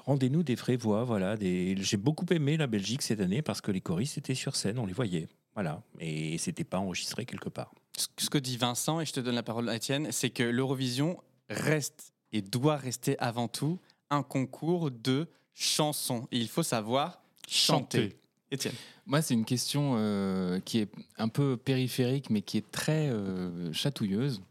[0.10, 1.36] Rendez-nous des vraies voix, voilà.
[1.40, 4.88] J'ai beaucoup aimé la Belgique cette année parce que les choristes étaient sur scène, on
[4.88, 5.28] les voyait.
[5.54, 5.84] Voilà.
[6.00, 7.74] Et c'était pas enregistré quelque part.
[8.18, 11.22] Ce que dit Vincent, et je te donne la parole à Étienne, c'est que l'Eurovision
[11.50, 13.80] reste et doit rester avant tout
[14.10, 15.28] un concours de
[15.60, 16.28] chansons.
[16.32, 18.02] Et il faut savoir chanter.
[18.02, 18.16] Chanter.
[18.52, 18.74] Étienne.
[19.06, 23.72] Moi, c'est une question euh, qui est un peu périphérique, mais qui est très euh,
[23.74, 24.42] chatouilleuse,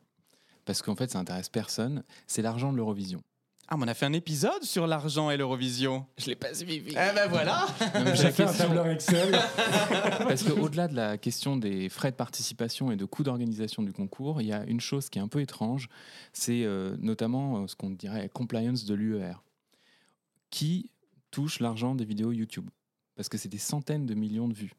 [0.64, 2.04] parce qu'en fait, ça intéresse personne.
[2.26, 3.22] C'est l'argent de l'Eurovision.
[3.70, 6.06] Ah, mais on a fait un épisode sur l'argent et l'Eurovision.
[6.16, 6.92] Je l'ai pas suivi.
[6.92, 7.66] Eh ben voilà
[8.14, 9.30] J'ai fait un tableur Excel.
[10.20, 14.40] Parce qu'au-delà de la question des frais de participation et de coûts d'organisation du concours,
[14.40, 15.90] il y a une chose qui est un peu étrange,
[16.32, 19.34] c'est euh, notamment euh, ce qu'on dirait compliance de l'UER,
[20.48, 20.90] qui
[21.30, 22.68] touche l'argent des vidéos YouTube.
[23.14, 24.72] Parce que c'est des centaines de millions de vues.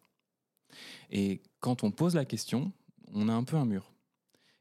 [1.10, 2.72] Et quand on pose la question,
[3.14, 3.92] on a un peu un mur.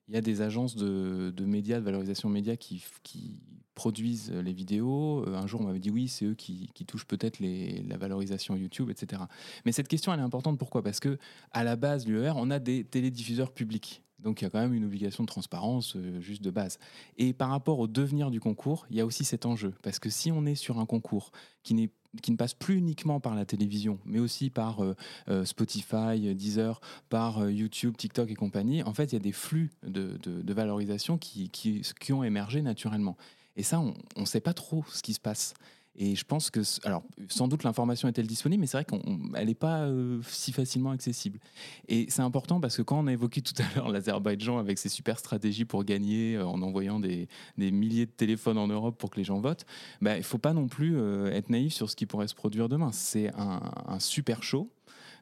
[0.08, 3.42] Il y a des agences de, de médias, de valorisation média qui, qui
[3.74, 5.24] produisent les vidéos.
[5.28, 8.56] Euh, Un jour, on m'avait dit oui, c'est eux qui, qui touchent peut-être la valorisation
[8.56, 9.22] YouTube, etc.
[9.64, 10.58] Mais cette question, elle est importante.
[10.58, 10.82] Pourquoi?
[10.82, 11.18] Parce que
[11.52, 14.02] à la base, l'UER, on a des télédiffuseurs publics.
[14.18, 16.78] Donc il y a quand même une obligation de transparence euh, juste de base.
[17.16, 19.74] Et par rapport au devenir du concours, il y a aussi cet enjeu.
[19.82, 21.30] Parce que si on est sur un concours
[21.62, 21.90] qui,
[22.22, 24.94] qui ne passe plus uniquement par la télévision, mais aussi par euh,
[25.28, 29.70] euh, Spotify, Deezer, par YouTube, TikTok et compagnie, en fait, il y a des flux
[29.86, 33.16] de, de- valorisation qui, qui ont émergé naturellement.
[33.58, 35.52] Et ça, on ne sait pas trop ce qui se passe.
[36.00, 39.54] Et je pense que, alors, sans doute l'information est-elle disponible, mais c'est vrai qu'elle n'est
[39.54, 41.40] pas euh, si facilement accessible.
[41.88, 44.88] Et c'est important parce que quand on a évoqué tout à l'heure l'Azerbaïdjan avec ses
[44.88, 47.26] super stratégies pour gagner euh, en envoyant des,
[47.56, 49.66] des milliers de téléphones en Europe pour que les gens votent,
[50.00, 52.34] bah, il ne faut pas non plus euh, être naïf sur ce qui pourrait se
[52.36, 52.92] produire demain.
[52.92, 54.70] C'est un, un super show.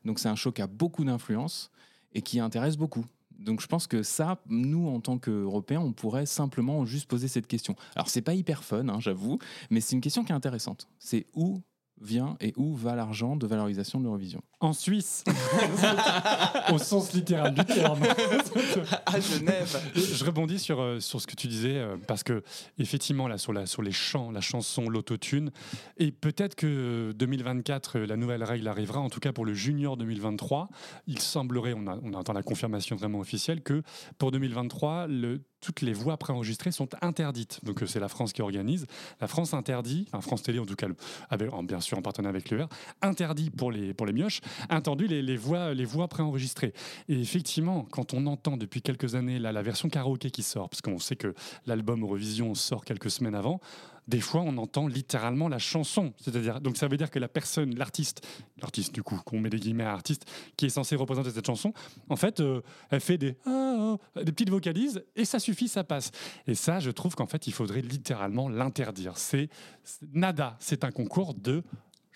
[0.04, 1.70] Donc c'est un show qui a beaucoup d'influence
[2.12, 3.06] et qui intéresse beaucoup.
[3.38, 7.46] Donc je pense que ça, nous en tant qu'Européens, on pourrait simplement juste poser cette
[7.46, 7.76] question.
[7.94, 9.38] Alors c'est pas hyper fun, hein, j'avoue,
[9.70, 10.88] mais c'est une question qui est intéressante.
[10.98, 11.60] C'est où
[12.00, 14.42] vient et où va l'argent de valorisation de l'Eurovision?
[14.60, 15.22] En Suisse,
[16.72, 18.00] au sens littéral du terme.
[19.06, 19.78] à Genève.
[19.94, 22.42] Je rebondis sur, euh, sur ce que tu disais, euh, parce que
[22.78, 25.50] effectivement, là, sur, la, sur les chants, la chanson, l'autotune,
[25.98, 29.98] et peut-être que 2024, euh, la nouvelle règle arrivera, en tout cas pour le junior
[29.98, 30.70] 2023,
[31.06, 33.82] il semblerait, on, a, on attend la confirmation vraiment officielle, que
[34.16, 37.60] pour 2023, le, toutes les voix préenregistrées sont interdites.
[37.64, 38.86] Donc c'est la France qui organise.
[39.20, 40.86] La France interdit, enfin France Télé en tout cas,
[41.28, 42.66] avec, bien sûr en partenariat avec l'ER,
[43.02, 46.72] interdit pour les, pour les mioches, interdit les, voix, les voix préenregistrées.
[47.08, 50.82] Et effectivement, quand on entend depuis quelques années là, la version karaoké qui sort, parce
[50.82, 51.34] qu'on sait que
[51.66, 53.60] l'album Eurovision sort quelques semaines avant,
[54.08, 56.12] des fois on entend littéralement la chanson.
[56.18, 58.26] C'est-à-dire, donc ça veut dire que la personne, l'artiste,
[58.60, 60.24] l'artiste du coup, qu'on met des guillemets à artiste,
[60.56, 61.72] qui est censé représenter cette chanson,
[62.08, 65.84] en fait, euh, elle fait des, ah, ah, des petites vocalises et ça suffit, ça
[65.84, 66.10] passe.
[66.46, 69.16] Et ça, je trouve qu'en fait, il faudrait littéralement l'interdire.
[69.16, 69.48] C'est
[70.12, 71.62] nada, c'est un concours de.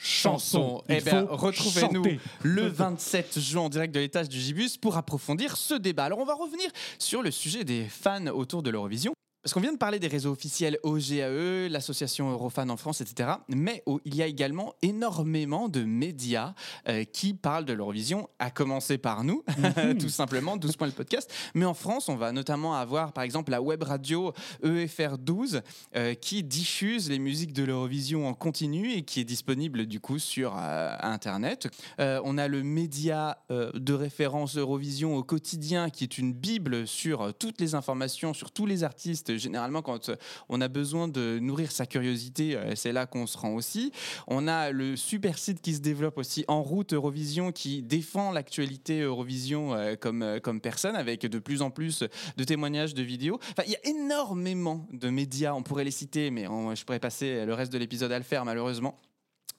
[0.01, 0.83] Chanson.
[0.89, 2.05] Eh bien, retrouvez-nous
[2.43, 6.05] le 27 juin en direct de l'étage du Gibus pour approfondir ce débat.
[6.05, 9.13] Alors, on va revenir sur le sujet des fans autour de l'Eurovision.
[9.43, 13.31] Parce qu'on vient de parler des réseaux officiels OGAE, l'association Eurofan en France, etc.
[13.49, 16.53] Mais oh, il y a également énormément de médias
[16.89, 19.43] euh, qui parlent de l'Eurovision, à commencer par nous,
[19.99, 21.33] tout simplement, 12 points le podcast.
[21.55, 25.63] Mais en France, on va notamment avoir, par exemple, la web radio E EFR12
[25.97, 30.19] euh, qui diffuse les musiques de l'Eurovision en continu et qui est disponible du coup
[30.19, 31.69] sur euh, Internet.
[31.99, 37.61] On a le média de référence Eurovision au quotidien qui est une bible sur toutes
[37.61, 39.30] les informations, sur tous les artistes.
[39.39, 40.17] Généralement, quand euh,
[40.49, 43.93] on a besoin de nourrir sa curiosité, euh, c'est là qu'on se rend aussi.
[44.27, 49.01] On a le super site qui se développe aussi en route Eurovision qui défend l'actualité
[49.01, 52.05] Eurovision euh, comme, comme personne avec de plus en plus
[52.37, 53.39] de témoignages, de vidéos.
[53.53, 57.45] Enfin, il y a énormément de médias, on pourrait les citer, mais je pourrais passer
[57.45, 58.97] le reste de l'épisode à le faire malheureusement.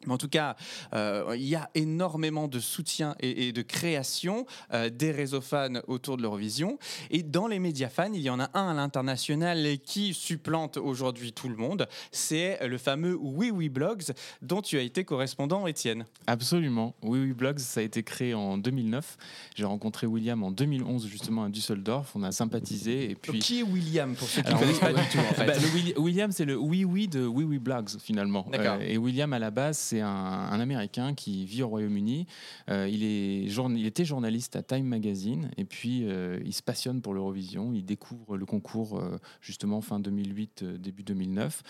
[0.06, 0.56] Mais en tout cas,
[0.94, 5.82] euh, il y a énormément de soutien et, et de création euh, des réseaux fans
[5.88, 6.78] autour de l'Eurovision.
[7.10, 11.34] Et dans les médias fans, il y en a un à l'international qui supplante aujourd'hui
[11.34, 11.88] tout le monde.
[12.12, 16.06] C'est le fameux Oui Oui Blogs dont tu as été correspondant, Étienne.
[16.28, 16.96] Absolument.
[17.04, 19.18] Oui, oui, Blogs, ça a été créé en 2009.
[19.56, 22.16] J'ai rencontré William en 2011, justement, à Düsseldorf.
[22.16, 23.12] On a sympathisé.
[23.12, 23.40] Et puis...
[23.40, 25.54] Qui est William, pour ceux qui ne connaissent pas du tout, en fait bah,
[25.98, 28.46] William, c'est le oui oui de oui oui blogs finalement.
[28.54, 32.26] Euh, et William à la base, c'est un, un Américain qui vit au Royaume-Uni.
[32.70, 36.64] Euh, il est journa- il était journaliste à Time Magazine et puis euh, il se
[36.64, 37.74] passionne pour l'Eurovision.
[37.74, 41.62] Il découvre le concours euh, justement fin 2008, euh, début 2009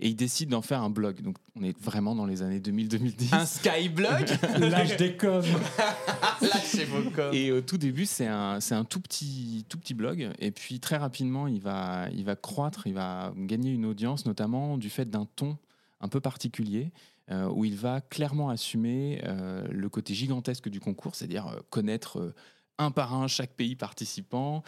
[0.00, 1.22] et il décide d'en faire un blog.
[1.22, 3.34] Donc on est vraiment dans les années 2000-2010.
[3.34, 4.26] Un Skyblog
[4.58, 5.40] L'âge des coms.
[6.42, 7.32] Lâchez vos coms.
[7.32, 10.28] Et au tout début, c'est un, c'est un tout petit, tout petit blog.
[10.38, 14.76] Et puis très rapidement, il va, il va croître, il va gagner une audience, notamment
[14.76, 15.56] du fait d'un ton
[16.02, 16.90] un peu particulier.
[17.30, 22.34] Euh, où il va clairement assumer euh, le côté gigantesque du concours, c'est-à-dire euh, connaître
[22.78, 24.62] un par un chaque pays participant,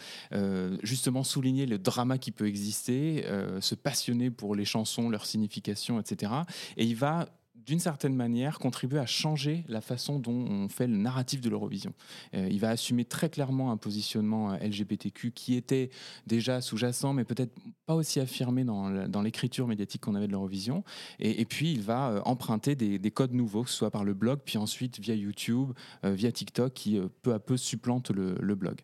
[0.83, 3.25] justement souligner le drama qui peut exister,
[3.59, 6.31] se passionner pour les chansons, leur signification, etc.
[6.77, 7.27] Et il va
[7.65, 11.93] d'une certaine manière, contribuer à changer la façon dont on fait le narratif de l'Eurovision.
[12.33, 15.89] Euh, il va assumer très clairement un positionnement euh, LGBTQ qui était
[16.27, 17.53] déjà sous-jacent, mais peut-être
[17.85, 20.83] pas aussi affirmé dans, l'écriture médiatique qu'on avait de l'Eurovision.
[21.19, 24.13] Et, puis, il va euh, emprunter des, des codes nouveaux, que ce soit par le
[24.13, 25.71] blog, puis ensuite via YouTube,
[26.03, 28.79] via TikTok, qui peu à peu supplante le, blog.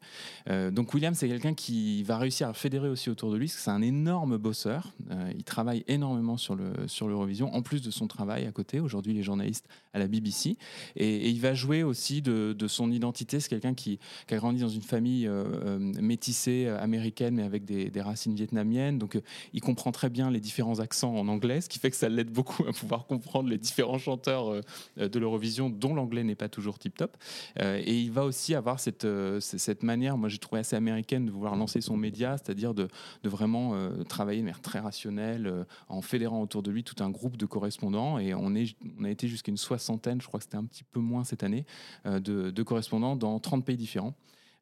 [0.72, 3.62] Donc, William, c'est quelqu'un qui va réussir à fédérer aussi autour de lui, parce que
[3.62, 4.94] c'est un énorme bosseur.
[5.36, 8.69] Il travaille énormément sur l'Eurovision, en plus de son travail à côté.
[8.78, 10.58] Aujourd'hui, il est journaliste à la BBC.
[10.96, 13.40] Et, il va jouer aussi de, son identité.
[13.40, 14.00] C'est quelqu'un qui,
[14.30, 19.00] a grandi dans une famille euh, euh, métissée euh, américaine, mais avec des, racines vietnamiennes.
[19.00, 19.20] Donc,
[19.54, 22.32] il comprend très bien les différents accents en anglais, ce qui fait que ça l'aide
[22.32, 24.62] beaucoup à pouvoir comprendre les différents chanteurs
[24.98, 27.18] de l'Eurovision, dont l'anglais n'est pas toujours tip-top.
[27.60, 29.08] Et il va aussi avoir cette,
[29.40, 32.88] cette manière, moi j'ai trouvé assez américaine, de vouloir lancer son média, c'est-à-dire de,
[33.24, 33.76] de vraiment
[34.08, 38.20] travailler de manière très rationnelle, en fédérant autour de lui tout un groupe de correspondants.
[38.20, 38.59] Et on, est,
[39.00, 41.44] on a été jusqu'à une soixantaine, je crois que c'était un petit peu moins cette
[41.44, 41.66] année,
[42.06, 44.16] euh, de, correspondants dans 30 pays différents.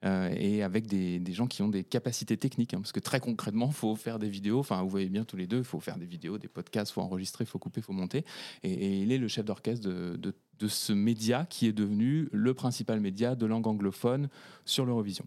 [0.06, 3.68] Euh, et avec des, gens qui ont des capacités techniques, hein, parce que très concrètement,
[3.68, 5.98] il faut faire des vidéos, enfin vous voyez bien tous les deux, il faut faire
[5.98, 8.24] des vidéos, des podcasts, il faut enregistrer, il faut couper, il faut monter.
[8.62, 13.34] Et, il est le chef d'orchestre de ce média qui est devenu le principal média
[13.34, 14.30] de langue anglophone
[14.66, 15.26] sur l'Eurovision.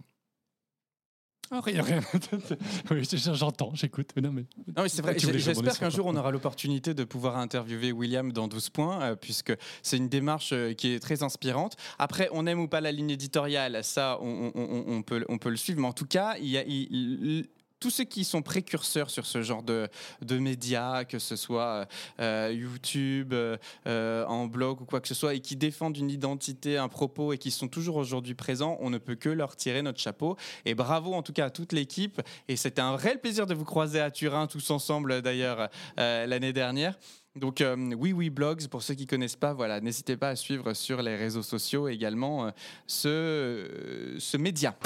[1.53, 2.01] Ah, rien, rien.
[2.92, 3.03] oui,
[3.34, 4.11] j'entends, j'écoute.
[4.16, 4.44] Non, mais...
[4.76, 5.18] Non, mais c'est vrai.
[5.18, 9.03] J'- rebondir J'espère qu'un jour on aura l'opportunité de pouvoir interviewer William dans 12 points,
[9.03, 11.76] euh, puisque c'est une démarche euh, qui est très inspirante.
[11.98, 15.38] Après, on aime ou pas la ligne éditoriale, ça, on, on- on- on peut, on
[15.38, 15.80] peut le suivre.
[15.80, 17.46] Mais en tout cas, il y a, il- il-
[17.81, 19.89] tous ceux qui sont précurseurs sur ce genre de,
[20.22, 21.89] de médias, que ce soit
[22.20, 26.76] euh, YouTube, euh, en blog ou quoi que ce soit, et qui défendent une identité,
[26.76, 29.99] un propos, et qui sont toujours aujourd'hui présents, on ne peut que leur tirer notre
[29.99, 30.37] chapeau.
[30.66, 32.20] Et bravo en tout cas à toute l'équipe.
[32.49, 35.68] Et c'était un réel plaisir de vous croiser à Turin tous ensemble d'ailleurs
[35.99, 36.99] euh, l'année dernière.
[37.37, 40.74] Donc euh, oui oui blogs pour ceux qui connaissent pas voilà n'hésitez pas à suivre
[40.74, 42.53] sur les réseaux sociaux également
[42.89, 44.76] ce ce média.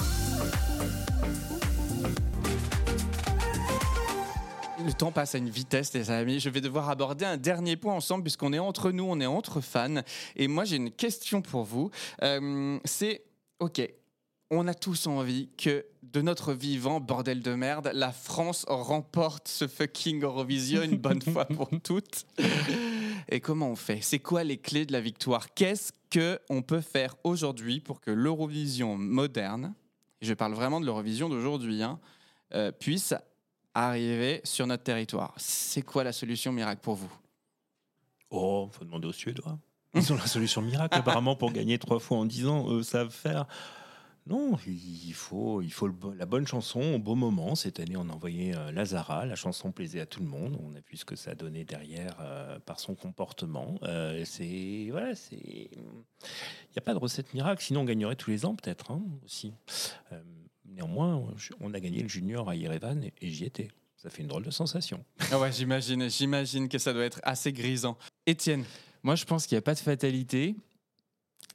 [4.84, 6.40] Le temps passe à une vitesse, les amis.
[6.40, 9.62] Je vais devoir aborder un dernier point ensemble, puisqu'on est entre nous, on est entre
[9.62, 10.02] fans.
[10.36, 11.90] Et moi, j'ai une question pour vous.
[12.22, 13.24] Euh, c'est,
[13.60, 13.80] ok,
[14.50, 19.66] on a tous envie que de notre vivant, bordel de merde, la France remporte ce
[19.66, 22.26] fucking Eurovision une bonne fois pour toutes.
[23.30, 24.00] Et comment on fait?
[24.02, 25.54] C'est quoi les clés de la victoire?
[25.54, 29.74] Qu'est-ce que on peut faire aujourd'hui pour que l'Eurovision moderne,
[30.20, 31.98] et je parle vraiment de l'Eurovision d'aujourd'hui, hein,
[32.54, 33.14] euh, puisse
[33.74, 37.12] arriver sur notre territoire C'est quoi la solution miracle pour vous?
[38.30, 39.58] Oh, faut demander aux Suédois.
[39.94, 42.68] Ils ont la solution miracle apparemment pour gagner trois fois en dix ans.
[42.70, 43.46] Eux savent faire.
[44.26, 47.54] Non, il faut, il faut la bonne chanson au bon moment.
[47.54, 49.26] Cette année, on a envoyé euh, Lazara.
[49.26, 50.58] La chanson plaisait à tout le monde.
[50.64, 53.78] On a vu ce que ça donné derrière euh, par son comportement.
[53.82, 55.36] Euh, c'est voilà, c'est.
[55.36, 57.62] Il n'y a pas de recette miracle.
[57.62, 59.52] Sinon, on gagnerait tous les ans peut-être hein, aussi.
[60.74, 61.24] Néanmoins,
[61.60, 63.68] on a gagné le junior à Yerevan et, j'y étais.
[63.96, 65.04] Ça fait une drôle de sensation.
[65.30, 67.96] Ah ouais, j'imagine, j'imagine que ça doit être assez grisant.
[68.26, 68.64] Étienne,
[69.02, 70.56] Moi, je pense qu'il n'y a pas de fatalité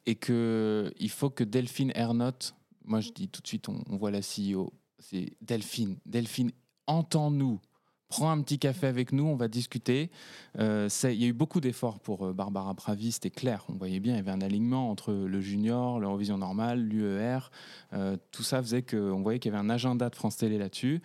[0.06, 2.56] et que il faut que Delphine Ernotte,
[2.86, 5.98] moi je dis tout de suite, on, on voit la CEO, c'est Delphine.
[6.06, 6.52] Delphine,
[6.88, 7.60] entends-nous.
[8.10, 10.10] Prends un petit café avec nous, on va discuter.
[10.58, 13.64] Euh, il y a eu beaucoup d'efforts pour euh, Barbara Pravi, c'était clair.
[13.70, 17.52] On voyait bien, il y avait un alignement entre le junior, l'Eurovision normale, l'UER.
[17.94, 21.04] Euh, tout ça faisait qu'on voyait qu'il y avait un agenda de France Télé là-dessus.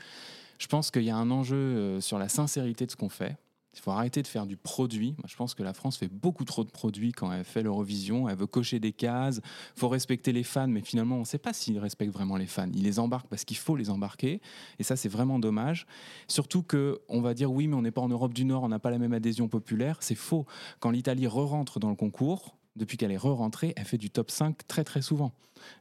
[0.58, 3.36] Je pense qu'il y a un enjeu sur la sincérité de ce qu'on fait.
[3.74, 5.14] Il faut arrêter de faire du produit.
[5.18, 8.28] Moi, je pense que la France fait beaucoup trop de produits quand elle fait l'Eurovision.
[8.28, 9.40] Elle veut cocher des cases.
[9.76, 12.46] Il faut respecter les fans, mais finalement, on ne sait pas s'ils respectent vraiment les
[12.46, 12.70] fans.
[12.72, 14.40] Ils les embarquent parce qu'il faut les embarquer.
[14.78, 15.86] Et ça, c'est vraiment dommage.
[16.28, 18.68] Surtout que on va dire oui, mais on n'est pas en Europe du Nord, on
[18.68, 19.98] n'a pas la même adhésion populaire.
[20.00, 20.46] C'est faux.
[20.80, 24.66] Quand l'Italie re-rentre dans le concours, depuis qu'elle est re-rentrée, elle fait du top 5
[24.66, 25.32] très très souvent,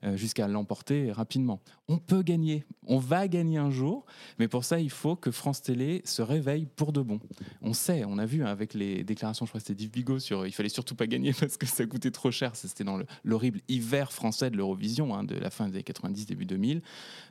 [0.03, 1.59] euh, jusqu'à l'emporter rapidement.
[1.89, 4.05] On peut gagner, on va gagner un jour,
[4.39, 7.19] mais pour ça, il faut que France Télé se réveille pour de bon.
[7.61, 10.19] On sait, on a vu hein, avec les déclarations, je crois que c'était Yves Bigot
[10.19, 12.55] sur il fallait surtout pas gagner parce que ça coûtait trop cher.
[12.55, 16.25] C'était dans le- l'horrible hiver français de l'Eurovision, hein, de la fin des années 90,
[16.25, 16.81] début 2000,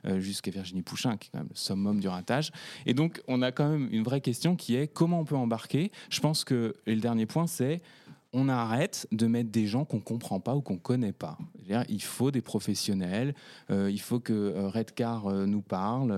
[0.05, 2.51] euh, jusqu'à Virginie Pouchin, qui est quand même le summum du ratage.
[2.85, 5.91] Et donc, on a quand même une vraie question qui est comment on peut embarquer?
[6.09, 7.81] Je pense que, le dernier point, c'est
[8.33, 11.37] on arrête de mettre des gens qu'on comprend pas ou qu'on connaît pas.
[11.87, 13.35] Il faut des professionnels,
[13.69, 16.13] euh, il faut que euh, Redcar euh, nous parle,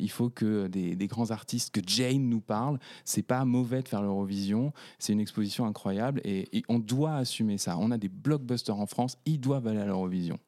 [0.00, 2.78] il faut que des, grands artistes, que Jane nous parle.
[3.04, 7.76] C'est pas mauvais de faire l'Eurovision, c'est une exposition incroyable et on doit assumer ça.
[7.78, 10.38] On a des blockbusters en France, ils doivent aller à l'Eurovision.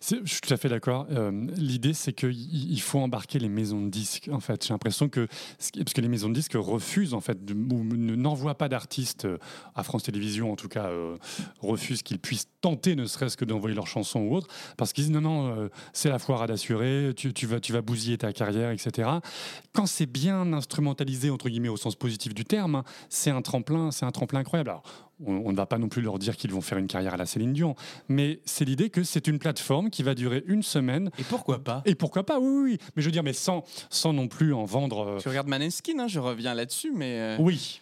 [0.00, 1.06] Je suis tout à fait d'accord.
[1.10, 2.32] Euh, L'idée, c'est qu'il
[2.72, 4.28] il faut embarquer les maisons de disques.
[4.32, 5.26] En fait, j'ai l'impression que
[5.76, 9.24] parce que les maisons de disques refusent en fait de- ou ne- n'envoient pas d'artistes
[9.26, 9.38] euh,
[9.74, 11.16] à France Télévisions, en tout cas, euh,
[11.60, 15.12] refusent qu'ils puissent tenter, ne serait-ce que d'envoyer leurs chansons ou autre, parce qu'ils disent
[15.12, 19.08] non, non, c'est la foire à d'assurer, tu, vas, tu vas bousiller ta carrière, etc.
[19.72, 23.90] Quand c'est bien instrumentalisé entre guillemets au sens positif du terme, hein, c'est un tremplin,
[23.90, 24.72] c'est un tremplin incroyable.
[25.24, 27.16] On, on ne va pas non plus leur dire qu'ils vont faire une carrière à
[27.16, 27.74] la Céline Dion,
[28.08, 31.10] mais c'est l'idée que c'est une plateforme qui va durer une semaine.
[31.18, 31.82] Et pourquoi pas?
[31.84, 32.78] Et pourquoi pas Oui, oui, oui.
[32.96, 35.06] Mais je veux dire, mais sans, sans non plus en vendre.
[35.06, 37.18] euh, Tu regardes Maneskin, hein, je reviens là-dessus, mais.
[37.20, 37.80] euh, Oui.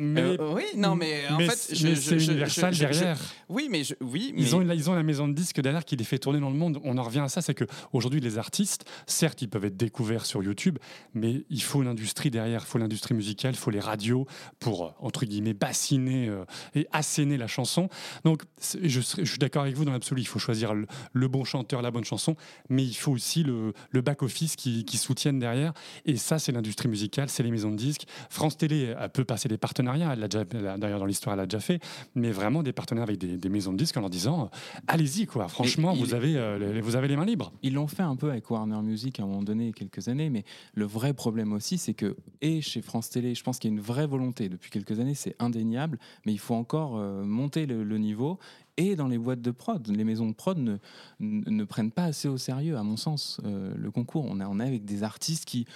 [0.00, 3.18] Mais, Euh, oui, non, mais en mais fait, c'est- je- Universal je- je- derrière.
[3.48, 6.04] Oui, mais oui, mais Ils ont, ils ont la maison de disques derrière qui les
[6.04, 6.78] fait tourner dans le monde.
[6.84, 10.24] On en revient à ça, c'est que aujourd'hui les artistes, certes, ils peuvent être découverts
[10.24, 10.78] sur YouTube,
[11.14, 14.26] mais il faut l'industrie derrière, il faut l'industrie musicale, il faut les radios
[14.60, 16.44] pour euh, entre guillemets bassiner euh,
[16.76, 17.88] et asséner la chanson.
[18.24, 18.42] Donc,
[18.80, 20.20] je, suis d'accord avec vous dans l'absolu.
[20.22, 22.36] Il faut choisir le, le bon chanteur, la bonne chanson,
[22.68, 25.72] mais il faut aussi le, le back office qui, qui soutienne derrière.
[26.06, 28.04] Et ça, c'est l'industrie musicale, c'est les maisons de disques.
[28.30, 29.58] France Télé elle peut passer des
[29.88, 30.12] partenariats.
[30.12, 31.80] Elle l'a déjà, d'ailleurs dans l'histoire, elle l'a déjà fait,
[32.14, 35.26] mais vraiment des partenaires avec des, des maisons de disques en leur disant euh, allez-y
[35.26, 35.48] quoi.
[35.48, 37.52] Franchement, il- vous avez euh, les- vous avez les mains libres.
[37.62, 40.44] Ils l'ont fait un peu avec Warner Music à un moment donné, quelques années, mais
[40.74, 43.76] le vrai problème aussi, c'est que, et chez France Télé, je pense qu'il y a
[43.76, 47.84] une vraie volonté depuis quelques années, c'est indéniable, mais il faut encore euh, monter le,
[47.84, 48.38] le niveau.
[48.80, 50.76] Et dans les boîtes de prod, les maisons de prod ne,
[51.18, 54.24] ne, ne prennent pas assez au sérieux, à mon sens, euh, le concours.
[54.28, 55.66] On est on est avec des artistes qui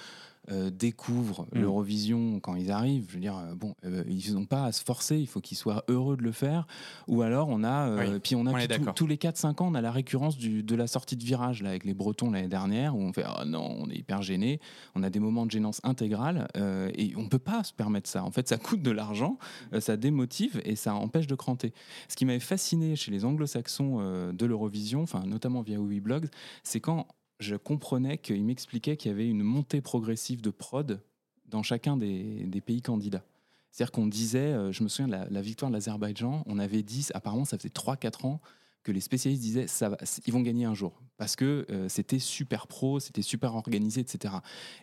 [0.51, 1.61] euh, découvrent Mm.
[1.61, 3.07] l'Eurovision quand ils arrivent.
[3.09, 5.57] Je veux dire, euh, bon, euh, ils n'ont pas à se forcer, il faut qu'ils
[5.57, 6.67] soient heureux de le faire.
[7.07, 9.69] Ou alors, on a, euh, Oui, puis on a on tout- tous les 4-5 ans,
[9.71, 12.49] on a la récurrence du- de la sortie de virage là, avec les Bretons l'année
[12.49, 14.59] dernière, où on fait oh non, on est hyper gêné,
[14.97, 16.49] on a des moments de gênance intégrale,
[16.97, 18.25] et on peut pas se permettre ça.
[18.25, 19.39] En fait, ça coûte de l'argent,
[19.79, 21.73] ça démotive et ça empêche de cranter.
[22.09, 26.29] Ce qui m'avait fasciné chez les anglo-saxons de l'Eurovision, enfin notamment via Blogs,
[26.63, 27.07] c'est quand
[27.43, 31.01] je comprenais qu'il m'expliquait qu'il y avait une montée progressive de prod
[31.47, 33.25] dans chacun des, des pays candidats.
[33.71, 36.83] C'est-à-dire qu'on disait, euh, je me souviens de la, la victoire de l'Azerbaïdjan, on avait
[36.83, 38.41] dit, apparemment ça faisait 3-4 ans
[38.83, 42.19] que les spécialistes disaient, ça va, ils vont gagner un jour, parce que euh, c'était
[42.19, 44.35] super pro, c'était super organisé, etc.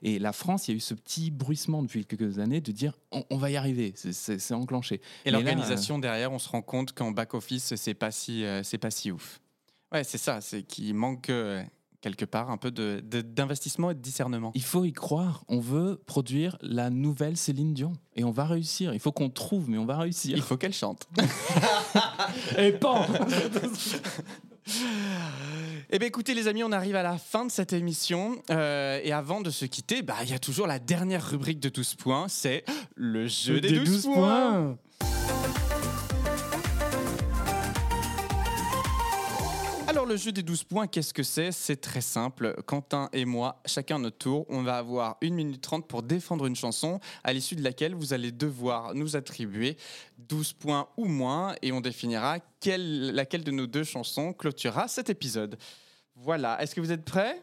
[0.03, 2.97] Et la France, il y a eu ce petit bruissement depuis quelques années de dire,
[3.11, 5.01] on, on va y arriver, c'est- enclenché.
[5.25, 8.77] Et l'organisation derrière, on se rend compte qu'en back office, c'est pas si, euh, c'est
[8.77, 9.41] pas si ouf.
[9.91, 11.61] Ouais, c'est ça, c'est qu'il manque euh,
[12.01, 14.51] quelque part un peu de- de- d'investissement et de discernement.
[14.55, 15.43] Il faut y croire.
[15.47, 17.93] On veut produire la nouvelle Céline Dion.
[18.15, 18.93] Et on va réussir.
[18.93, 20.35] Il faut qu'on trouve, mais on va réussir.
[20.37, 21.07] Il faut qu'elle chante.
[22.57, 23.05] Et pan
[25.91, 28.41] Eh bien écoutez les amis, on arrive à la fin de cette émission.
[28.51, 31.69] Euh, et avant de se quitter, bah, il y a toujours la dernière rubrique de
[31.69, 32.63] 12 points, c'est
[32.95, 34.77] le jeu des, 12, points.
[40.09, 41.51] Le jeu des 12 points, qu'est-ce que c'est?
[41.51, 42.55] C'est très simple.
[42.65, 46.55] Quentin et moi, chacun notre tour, on va avoir 1 minute 30 pour défendre une
[46.55, 49.77] chanson, à l'issue de laquelle vous allez devoir nous attribuer
[50.17, 55.09] 12 points ou moins, et on définira quelle- laquelle de nos deux chansons clôturera cet
[55.09, 55.57] épisode.
[56.15, 57.41] Voilà, est-ce que vous êtes prêts?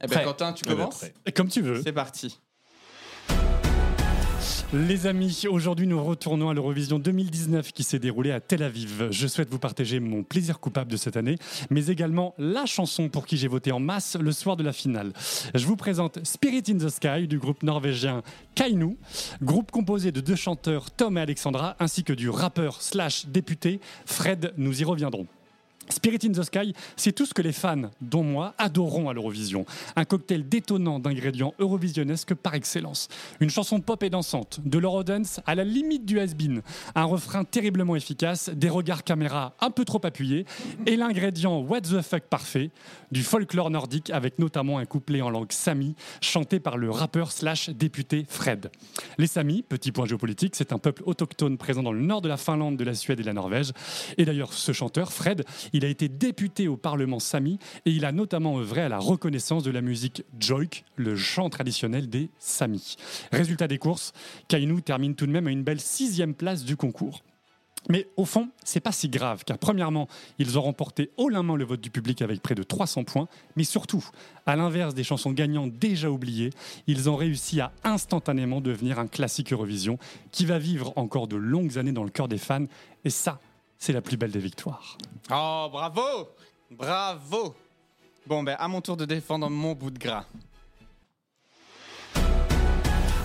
[0.00, 0.24] Eh bien Prêt.
[0.24, 0.98] Quentin, tu Eh ben, commences?
[0.98, 1.32] prêt.
[1.34, 1.82] Comme tu veux.
[1.82, 2.38] C'est parti.
[4.72, 9.08] Les amis, aujourd'hui nous retournons à l'Eurovision 2019 qui s'est déroulée à Tel Aviv.
[9.12, 11.36] Je souhaite vous partager mon plaisir coupable de cette année,
[11.70, 15.12] mais également la chanson pour qui j'ai voté en masse le soir de la finale.
[15.54, 18.22] Je vous présente Spirit in the Sky du groupe norvégien
[18.56, 18.96] Kainu,
[19.40, 24.52] groupe composé de deux chanteurs Tom et Alexandra, ainsi que du rappeur slash député Fred,
[24.56, 25.28] nous y reviendrons.
[25.88, 29.66] Spirit in the Sky, c'est tout ce que les fans, dont moi, adoreront à l'Eurovision.
[29.96, 33.08] Un cocktail détonnant d'ingrédients eurovisionnesques par excellence.
[33.40, 36.62] Une chanson pop et dansante, de l'eurodance à la limite du has-been.
[36.94, 40.44] Un refrain terriblement efficace, des regards caméra un peu trop appuyés,
[40.86, 42.70] et l'ingrédient what the fuck parfait,
[43.12, 47.70] du folklore nordique avec notamment un couplet en langue sami, chanté par le rappeur slash
[47.70, 48.70] député Fred.
[49.18, 52.36] Les Samis, petit point géopolitique, c'est un peuple autochtone présent dans le nord de la
[52.36, 53.72] Finlande, de la Suède et de la Norvège.
[54.18, 55.44] Et d'ailleurs, ce chanteur, Fred,
[55.76, 59.62] il a été député au Parlement Sami et il a notamment œuvré à la reconnaissance
[59.62, 62.96] de la musique joik, le chant traditionnel des Samis.
[63.30, 64.12] Résultat des courses,
[64.48, 67.22] Kainu termine tout de même à une belle sixième place du concours.
[67.88, 70.08] Mais au fond, c'est pas si grave, car premièrement,
[70.38, 73.28] ils ont remporté haut la main le vote du public avec près de 300 points,
[73.54, 74.04] mais surtout,
[74.44, 76.50] à l'inverse des chansons gagnantes déjà oubliées,
[76.88, 79.98] ils ont réussi à instantanément devenir un classique Eurovision
[80.32, 82.66] qui va vivre encore de longues années dans le cœur des fans,
[83.04, 83.38] et ça,
[83.78, 84.96] c'est la plus belle des victoires.
[85.30, 86.30] Oh, bravo
[86.70, 87.54] Bravo
[88.26, 90.26] Bon, ben, à mon tour de défendre mon bout de gras.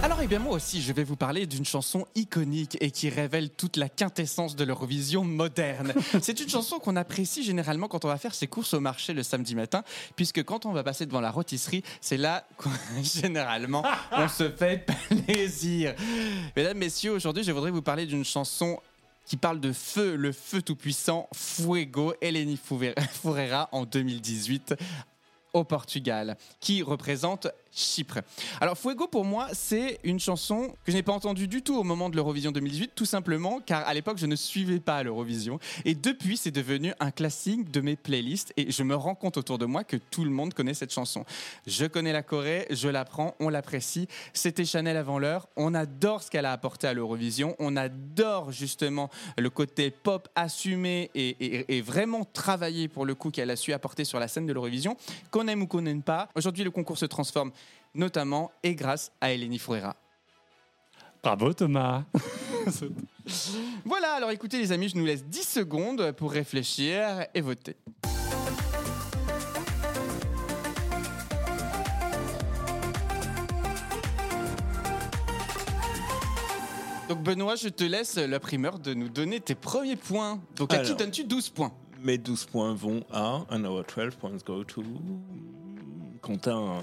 [0.04, 3.52] Alors, eh bien, moi aussi, je vais vous parler d'une chanson iconique et qui révèle
[3.52, 5.94] toute la quintessence de l'Eurovision moderne.
[6.22, 9.22] C'est une chanson qu'on apprécie généralement quand on va faire ses courses au marché le
[9.22, 9.84] samedi matin,
[10.16, 12.72] puisque quand on va passer devant la rôtisserie, c'est là qu'on,
[13.04, 14.86] généralement, on se fait
[15.26, 15.94] plaisir.
[16.56, 18.80] Mesdames, messieurs, aujourd'hui, je voudrais vous parler d'une chanson
[19.32, 24.76] qui parle de feu, le feu tout-puissant, Fuego, Eleni Foureira en 2018
[25.54, 28.20] au Portugal, qui représente Chypre.
[28.60, 31.84] Alors Fuego pour moi c'est une chanson que je n'ai pas entendue du tout au
[31.84, 35.96] moment de l'Eurovision 2018 tout simplement car à l'époque je ne suivais pas l'Eurovision et
[35.96, 39.66] depuis c'est devenu un classique de mes playlists et je me rends compte autour de
[39.66, 41.24] moi que tout le monde connaît cette chanson.
[41.66, 44.08] Je connais la Corée, je l'apprends, on l'apprécie.
[44.34, 49.10] C'était Chanel avant l'heure, on adore ce qu'elle a apporté à l'Eurovision, on adore justement
[49.38, 54.04] le côté pop assumé et, et- vraiment travaillé pour le coup qu'elle a su apporter
[54.06, 54.98] sur la scène de l'Eurovision,
[55.32, 56.30] qu'on aime ou qu'on n'aime pas.
[56.36, 57.52] Aujourd'hui le concours se transforme
[57.94, 59.96] notamment et grâce à Eleni Foureira.
[61.24, 62.04] Bravo Thomas
[63.86, 67.78] Voilà, alors écoutez les amis, je nous laisse 10 secondes pour réfléchir et voter.
[77.12, 80.40] Donc Benoît, je te laisse la primeur de nous donner tes premiers points.
[80.56, 81.74] Donc à qui donnes-tu 12 points?
[82.02, 84.82] Mes 12 points vont à and our 12 points go to
[86.22, 86.80] Quentin.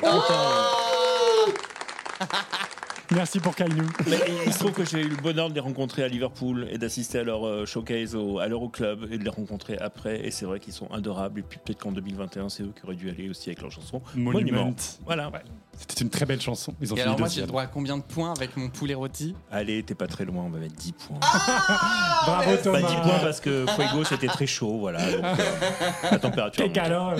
[3.10, 3.82] Merci pour Kainu.
[4.06, 6.76] Mais il se trouve que j'ai eu le bonheur de les rencontrer à Liverpool et
[6.76, 10.26] d'assister à leur euh, showcase au, à l'Euroclub et de les rencontrer après.
[10.26, 11.40] Et c'est vrai qu'ils sont adorables.
[11.40, 14.02] Et puis peut-être qu'en 2021, c'est eux qui auraient dû aller aussi avec leur chanson
[14.14, 14.74] Monument.
[15.06, 15.32] Voilà.
[15.78, 16.74] C'était une très belle chanson.
[16.80, 17.46] Ils ont Et fini alors moi j'ai deuxième.
[17.46, 19.34] droit à combien de points avec mon poulet rôti?
[19.50, 21.20] Allez, t'es pas très loin, on va mettre 10 points.
[22.26, 22.80] Bravo Thomas.
[22.80, 25.10] Bah, 10 points parce que Fuego c'était très chaud, voilà.
[25.10, 25.34] Donc, euh,
[26.10, 26.64] la température.
[26.64, 27.14] Quel calor.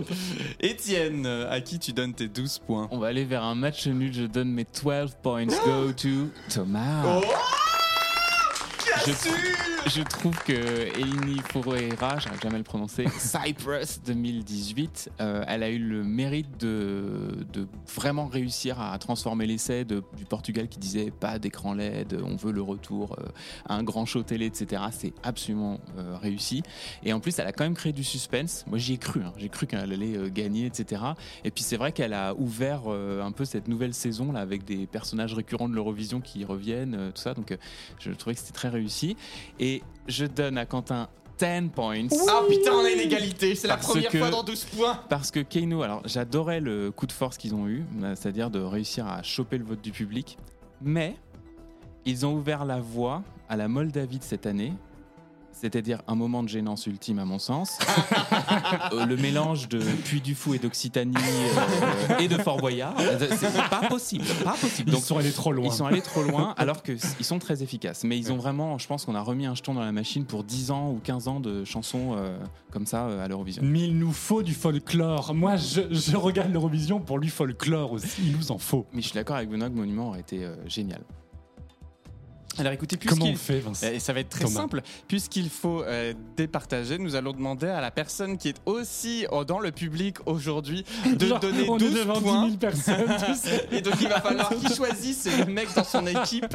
[0.60, 2.88] Étienne, à qui tu donnes tes 12 points?
[2.90, 4.12] On va aller vers un match nul.
[4.12, 5.46] Je donne mes 12 points.
[5.46, 7.04] Go to Thomas.
[7.06, 7.22] Oh
[9.06, 10.52] je, je trouve que
[10.98, 16.60] Elini Foureira, j'arrive jamais à le prononcer, Cyprus 2018, euh, elle a eu le mérite
[16.60, 17.44] de,
[17.94, 22.62] vraiment réussir à transformer l'essai du Portugal qui disait pas d'écran LED, on veut le
[22.62, 23.26] retour euh,
[23.68, 24.82] à un grand show télé, etc.
[24.90, 26.62] C'est absolument euh, réussi.
[27.02, 28.64] Et en plus, elle a quand même créé du suspense.
[28.68, 29.22] Moi, j'y ai cru.
[29.22, 29.32] hein.
[29.36, 31.02] J'ai cru qu'elle allait euh, gagner, etc.
[31.44, 34.64] Et puis, c'est vrai qu'elle a ouvert euh, un peu cette nouvelle saison là avec
[34.64, 37.34] des personnages récurrents de l'Eurovision qui reviennent, euh, tout ça.
[37.34, 37.56] Donc, euh,
[37.98, 39.16] je trouvais que c'était très réussi.
[39.58, 39.71] Et
[40.08, 41.08] je donne à Quentin
[41.38, 42.06] 10 points.
[42.28, 44.98] Ah putain, on a une égalité, c'est la Parce première que- fois dans 12 points.
[45.08, 48.60] Parce que Keino, alors j'adorais le coup de force qu'ils ont eu, euh, c'est-à-dire de
[48.60, 50.36] réussir à choper le vote du public,
[50.80, 51.16] mais
[52.04, 54.72] ils ont ouvert la voie à la Moldavie de cette année.
[55.62, 57.78] C'est-à-dire un moment de gênance ultime à mon sens.
[58.92, 62.94] Euh, le mélange de Puy du Fou et d'Occitanie euh, et de Fort Boyard.
[62.98, 64.24] Euh, C'est pas possible.
[64.44, 64.92] Pas possible.
[64.92, 65.66] Ils sont allés trop loin.
[65.66, 68.04] Ils sont allés trop loin alors qu'ils sont très efficaces.
[68.04, 70.44] Mais ils ont vraiment, je pense qu'on a remis un jeton dans la machine pour
[70.44, 72.36] 10 ans ou 15 ans de chansons euh,
[72.72, 73.62] comme ça euh, à l'Eurovision.
[73.64, 75.32] Mais il nous faut du folklore.
[75.34, 78.22] Moi, je, je regarde l'Eurovision pour lui folklore aussi.
[78.26, 78.86] Il nous en faut.
[78.92, 81.02] Mais je suis d'accord avec Benoît que Monument aurait été euh, génial.
[82.58, 84.60] Alors écoutez, Comment on fait, Vincent Eh, Ça va être très Thomas.
[84.60, 84.82] simple.
[85.08, 89.58] Puisqu'il faut euh, départager, nous allons demander à la personne qui est aussi oh, dans
[89.58, 90.84] le public aujourd'hui
[91.16, 92.46] de Genre, donner on est 12 devant 10 points.
[92.48, 93.10] 000 personnes.
[93.72, 96.54] Et donc il va falloir qu'il choisisse le mec dans son équipe.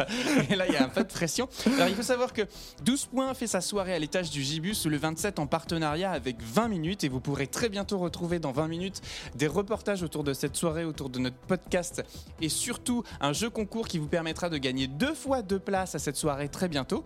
[0.52, 1.50] Et là, il y a un peu de pression.
[1.78, 2.44] Alors il faut savoir que
[2.86, 6.68] 12 points fait sa soirée à l'étage du Gibus le 27 en partenariat avec 20
[6.68, 7.04] minutes.
[7.06, 9.02] Et vous pourrez très bientôt retrouver dans 20 minutes
[9.36, 12.04] des reportages autour de cette soirée, autour de notre podcast.
[12.40, 16.00] Et surtout un jeu concours qui vous permettra de gagner deux fois deux places à
[16.00, 17.04] cette soirée très bientôt.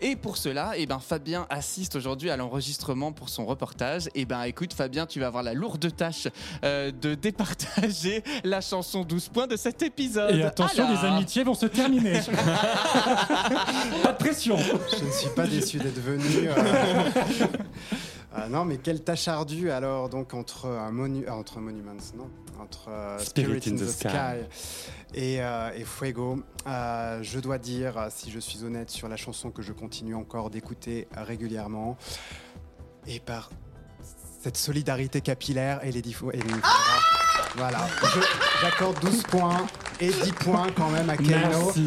[0.00, 4.08] Et pour cela, eh ben, Fabien assiste aujourd'hui à l'enregistrement pour son reportage.
[4.14, 6.28] Et ben écoute Fabien, tu vas avoir la lourde tâche
[6.64, 10.34] euh, de départager la chanson 12 points de cet épisode.
[10.36, 12.20] Et attention, Alors- les amitiés vont se terminer.
[14.02, 14.56] pas de pression.
[14.58, 16.48] Je ne suis pas déçu d'être venu.
[16.48, 16.54] euh.
[18.36, 22.28] Ah non, mais quelle tâche ardue alors donc entre un monu- ah, entre Monuments, non,
[22.60, 24.08] entre euh, Spirit, in, the, Sky,
[25.14, 26.40] et, euh, et Fuego.
[26.66, 30.14] Euh, je dois dire, euh, si je suis honnête, sur la chanson que je continue
[30.16, 31.96] encore d'écouter régulièrement,
[33.06, 33.50] et par
[34.42, 36.32] cette solidarité capillaire et les défauts.
[36.32, 36.54] Et les-
[37.56, 37.86] voilà,
[38.62, 39.64] j'accorde 12 points
[40.00, 41.28] et 10 points quand même à Keno.
[41.30, 41.82] Merci.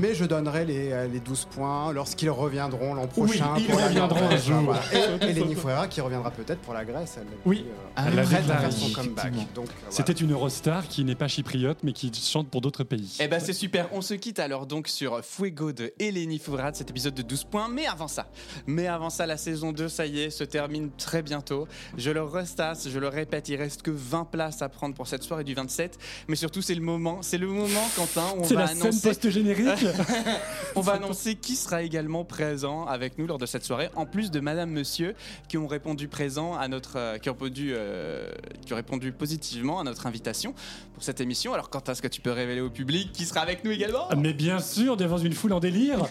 [0.00, 3.54] Mais je donnerai les, euh, les 12 points lorsqu'ils reviendront l'an prochain.
[3.58, 4.60] ils pour reviendront un jour.
[4.62, 4.80] Voilà.
[5.20, 7.18] Et, et Lenny Fuera qui reviendra peut-être pour la Grèce.
[7.18, 9.32] Elle l'a Oui, euh, elle elle l'a est prête à déclaré, faire son comeback.
[9.58, 9.60] euh,
[9.90, 13.16] C'était une Eurostar qui n'est pas chypriote mais qui chante pour d'autres pays.
[13.20, 16.88] Eh ben c'est super, on se quitte alors donc sur Fuego de Eleni Fouvrad, cet
[16.88, 18.26] épisode de 12 points, mais avant ça,
[18.66, 21.68] mais avant ça, la saison 2, ça y est, se termine très bientôt.
[21.98, 25.22] Je le restasse, je le répète, il reste que 20 places à prendre pour cette
[25.24, 28.54] soirée du 27, mais surtout c'est le moment, c'est le moment Quentin, où on C'est
[28.54, 29.08] va la scène annoncer...
[29.08, 29.86] post-générique
[30.76, 34.30] on va annoncer qui sera également présent avec nous lors de cette soirée, en plus
[34.30, 35.14] de Madame Monsieur
[35.46, 38.30] qui ont répondu présent à notre, euh, qui ont répondu, euh,
[38.64, 40.54] qui ont répondu positivement à notre invitation
[40.94, 41.52] pour cette émission.
[41.52, 44.08] Alors Quentin, est-ce que tu peux révéler au public qui sera avec nous également?
[44.16, 46.06] Mais bien sûr, devant une foule en délire.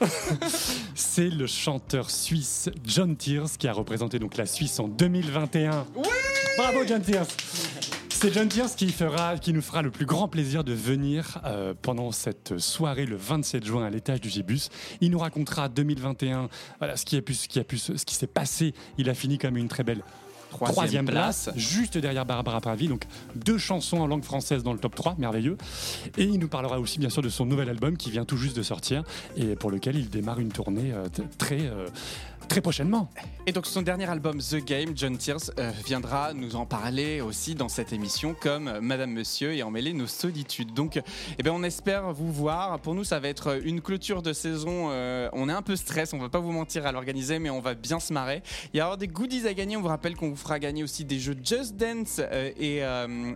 [0.94, 5.86] C'est le chanteur suisse John Tears qui a représenté donc la Suisse en 2021.
[6.56, 7.26] Bravo John Tears.
[8.20, 11.72] C'est John Tears qui, fera, qui nous fera le plus grand plaisir de venir euh,
[11.80, 14.70] pendant cette soirée le 27 juin à l'étage du Gibus.
[15.00, 16.48] Il nous racontera 2021,
[16.80, 18.74] voilà, ce qui a pu, ce qui a pu, ce qui s'est passé.
[18.98, 20.02] Il a fini comme une très belle
[20.50, 21.58] Troisième troisième place, place.
[21.58, 22.88] juste derrière Barbara Pravi.
[22.88, 23.04] Donc
[23.36, 25.58] deux chansons en langue française dans le top 3, merveilleux.
[26.16, 28.56] Et il nous parlera aussi bien sûr de son nouvel album qui vient tout juste
[28.56, 29.04] de sortir
[29.36, 31.06] et pour lequel il démarre une tournée euh,
[31.36, 31.86] très, euh,
[32.48, 33.10] très prochainement.
[33.46, 37.54] Et donc son dernier album The Game, John Tears, euh, viendra nous en parler aussi
[37.54, 40.74] dans cette émission comme Madame Monsieur et emmêler nos solitudes.
[40.74, 41.00] Donc
[41.38, 42.78] eh ben, on espère vous voir.
[42.80, 44.88] Pour nous ça va être une clôture de saison.
[44.90, 47.60] euh, on est un peu stress, on va pas vous mentir à l'organiser mais on
[47.60, 48.42] va bien se marrer.
[48.72, 49.76] Il y aura des goodies à gagner.
[49.76, 52.78] On vous rappelle qu'on vous fera gagner aussi des jeux Just Dance euh, et,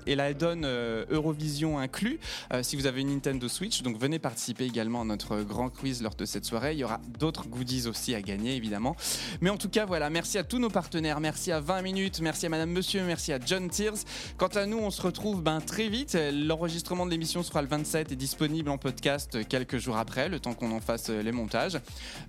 [0.06, 0.66] et la donne
[1.10, 2.18] Eurovision inclus
[2.62, 3.82] si vous avez une Nintendo Switch.
[3.82, 6.72] Donc venez participer également à notre grand quiz lors de cette soirée.
[6.72, 8.96] Il y aura d'autres goodies aussi à gagner évidemment.
[9.40, 12.46] Mais en tout cas, voilà, merci à tous nos partenaires, merci à 20 minutes, merci
[12.46, 13.98] à Madame Monsieur, merci à John Tears.
[14.36, 16.16] Quant à nous, on se retrouve ben, très vite.
[16.32, 20.55] L'enregistrement de l'émission sera le 27 et disponible en podcast quelques jours après, le temps
[20.55, 21.78] qu'on en fasse euh, les montages.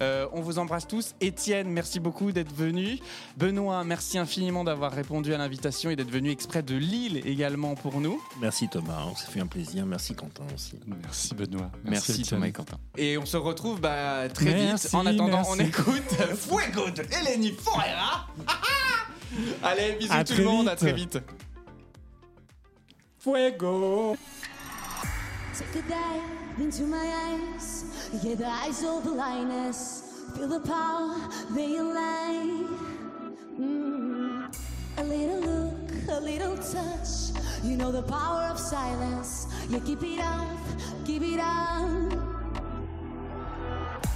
[0.01, 1.15] Euh, on vous embrasse tous.
[1.21, 2.99] Étienne, merci beaucoup d'être venu.
[3.37, 7.99] Benoît, merci infiniment d'avoir répondu à l'invitation et d'être venu exprès de Lille également pour
[7.99, 8.21] nous.
[8.39, 9.85] Merci Thomas, ça fait un plaisir.
[9.85, 10.73] Merci Quentin aussi.
[10.85, 11.71] Merci Benoît.
[11.83, 12.23] Merci.
[12.23, 12.77] Thomas et Quentin.
[12.97, 14.95] Et on se retrouve bah, très Merci, vite.
[14.95, 16.03] En attendant, on écoute
[16.63, 18.27] Fuego de Eleni Forera.
[19.63, 20.79] Allez, bisous À tout le monde, à vite.
[20.79, 21.19] très vite.
[23.19, 24.15] Fuego.
[25.57, 27.85] Take a dive into my eyes.
[28.23, 30.03] Yeah, the eyes of the lioness.
[30.35, 31.15] Feel the power
[31.53, 32.63] they lie.
[33.59, 34.55] Mm.
[34.97, 37.33] A little look, a little touch.
[37.63, 39.47] You know the power of silence.
[39.69, 40.47] Yeah, keep it up,
[41.05, 42.32] keep it up.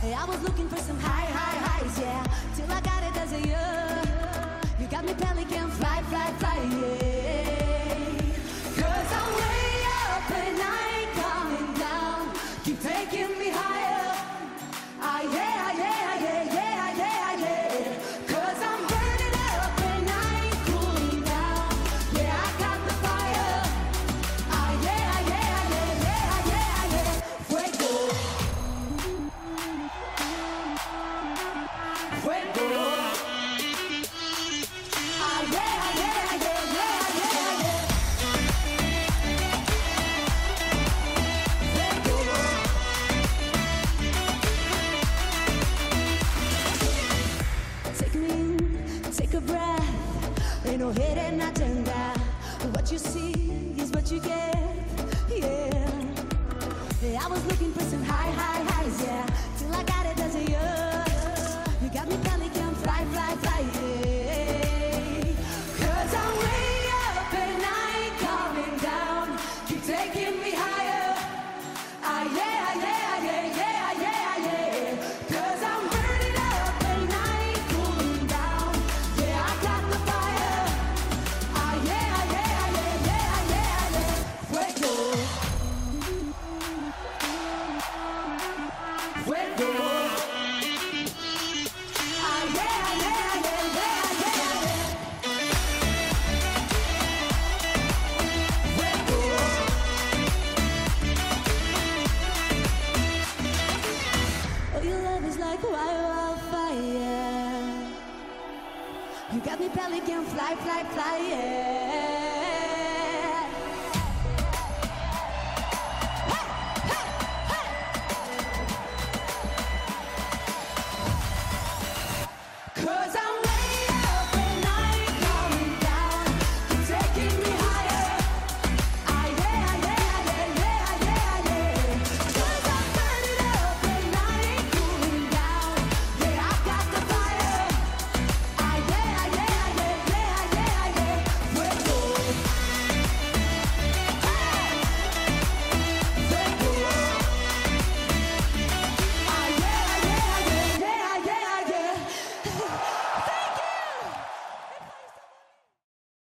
[0.03, 2.23] I was looking for some high, high highs, yeah.
[2.55, 4.61] Till I got it as a year.
[4.79, 6.63] You got me pelican, fly, fly, fly,
[7.01, 7.46] yeah.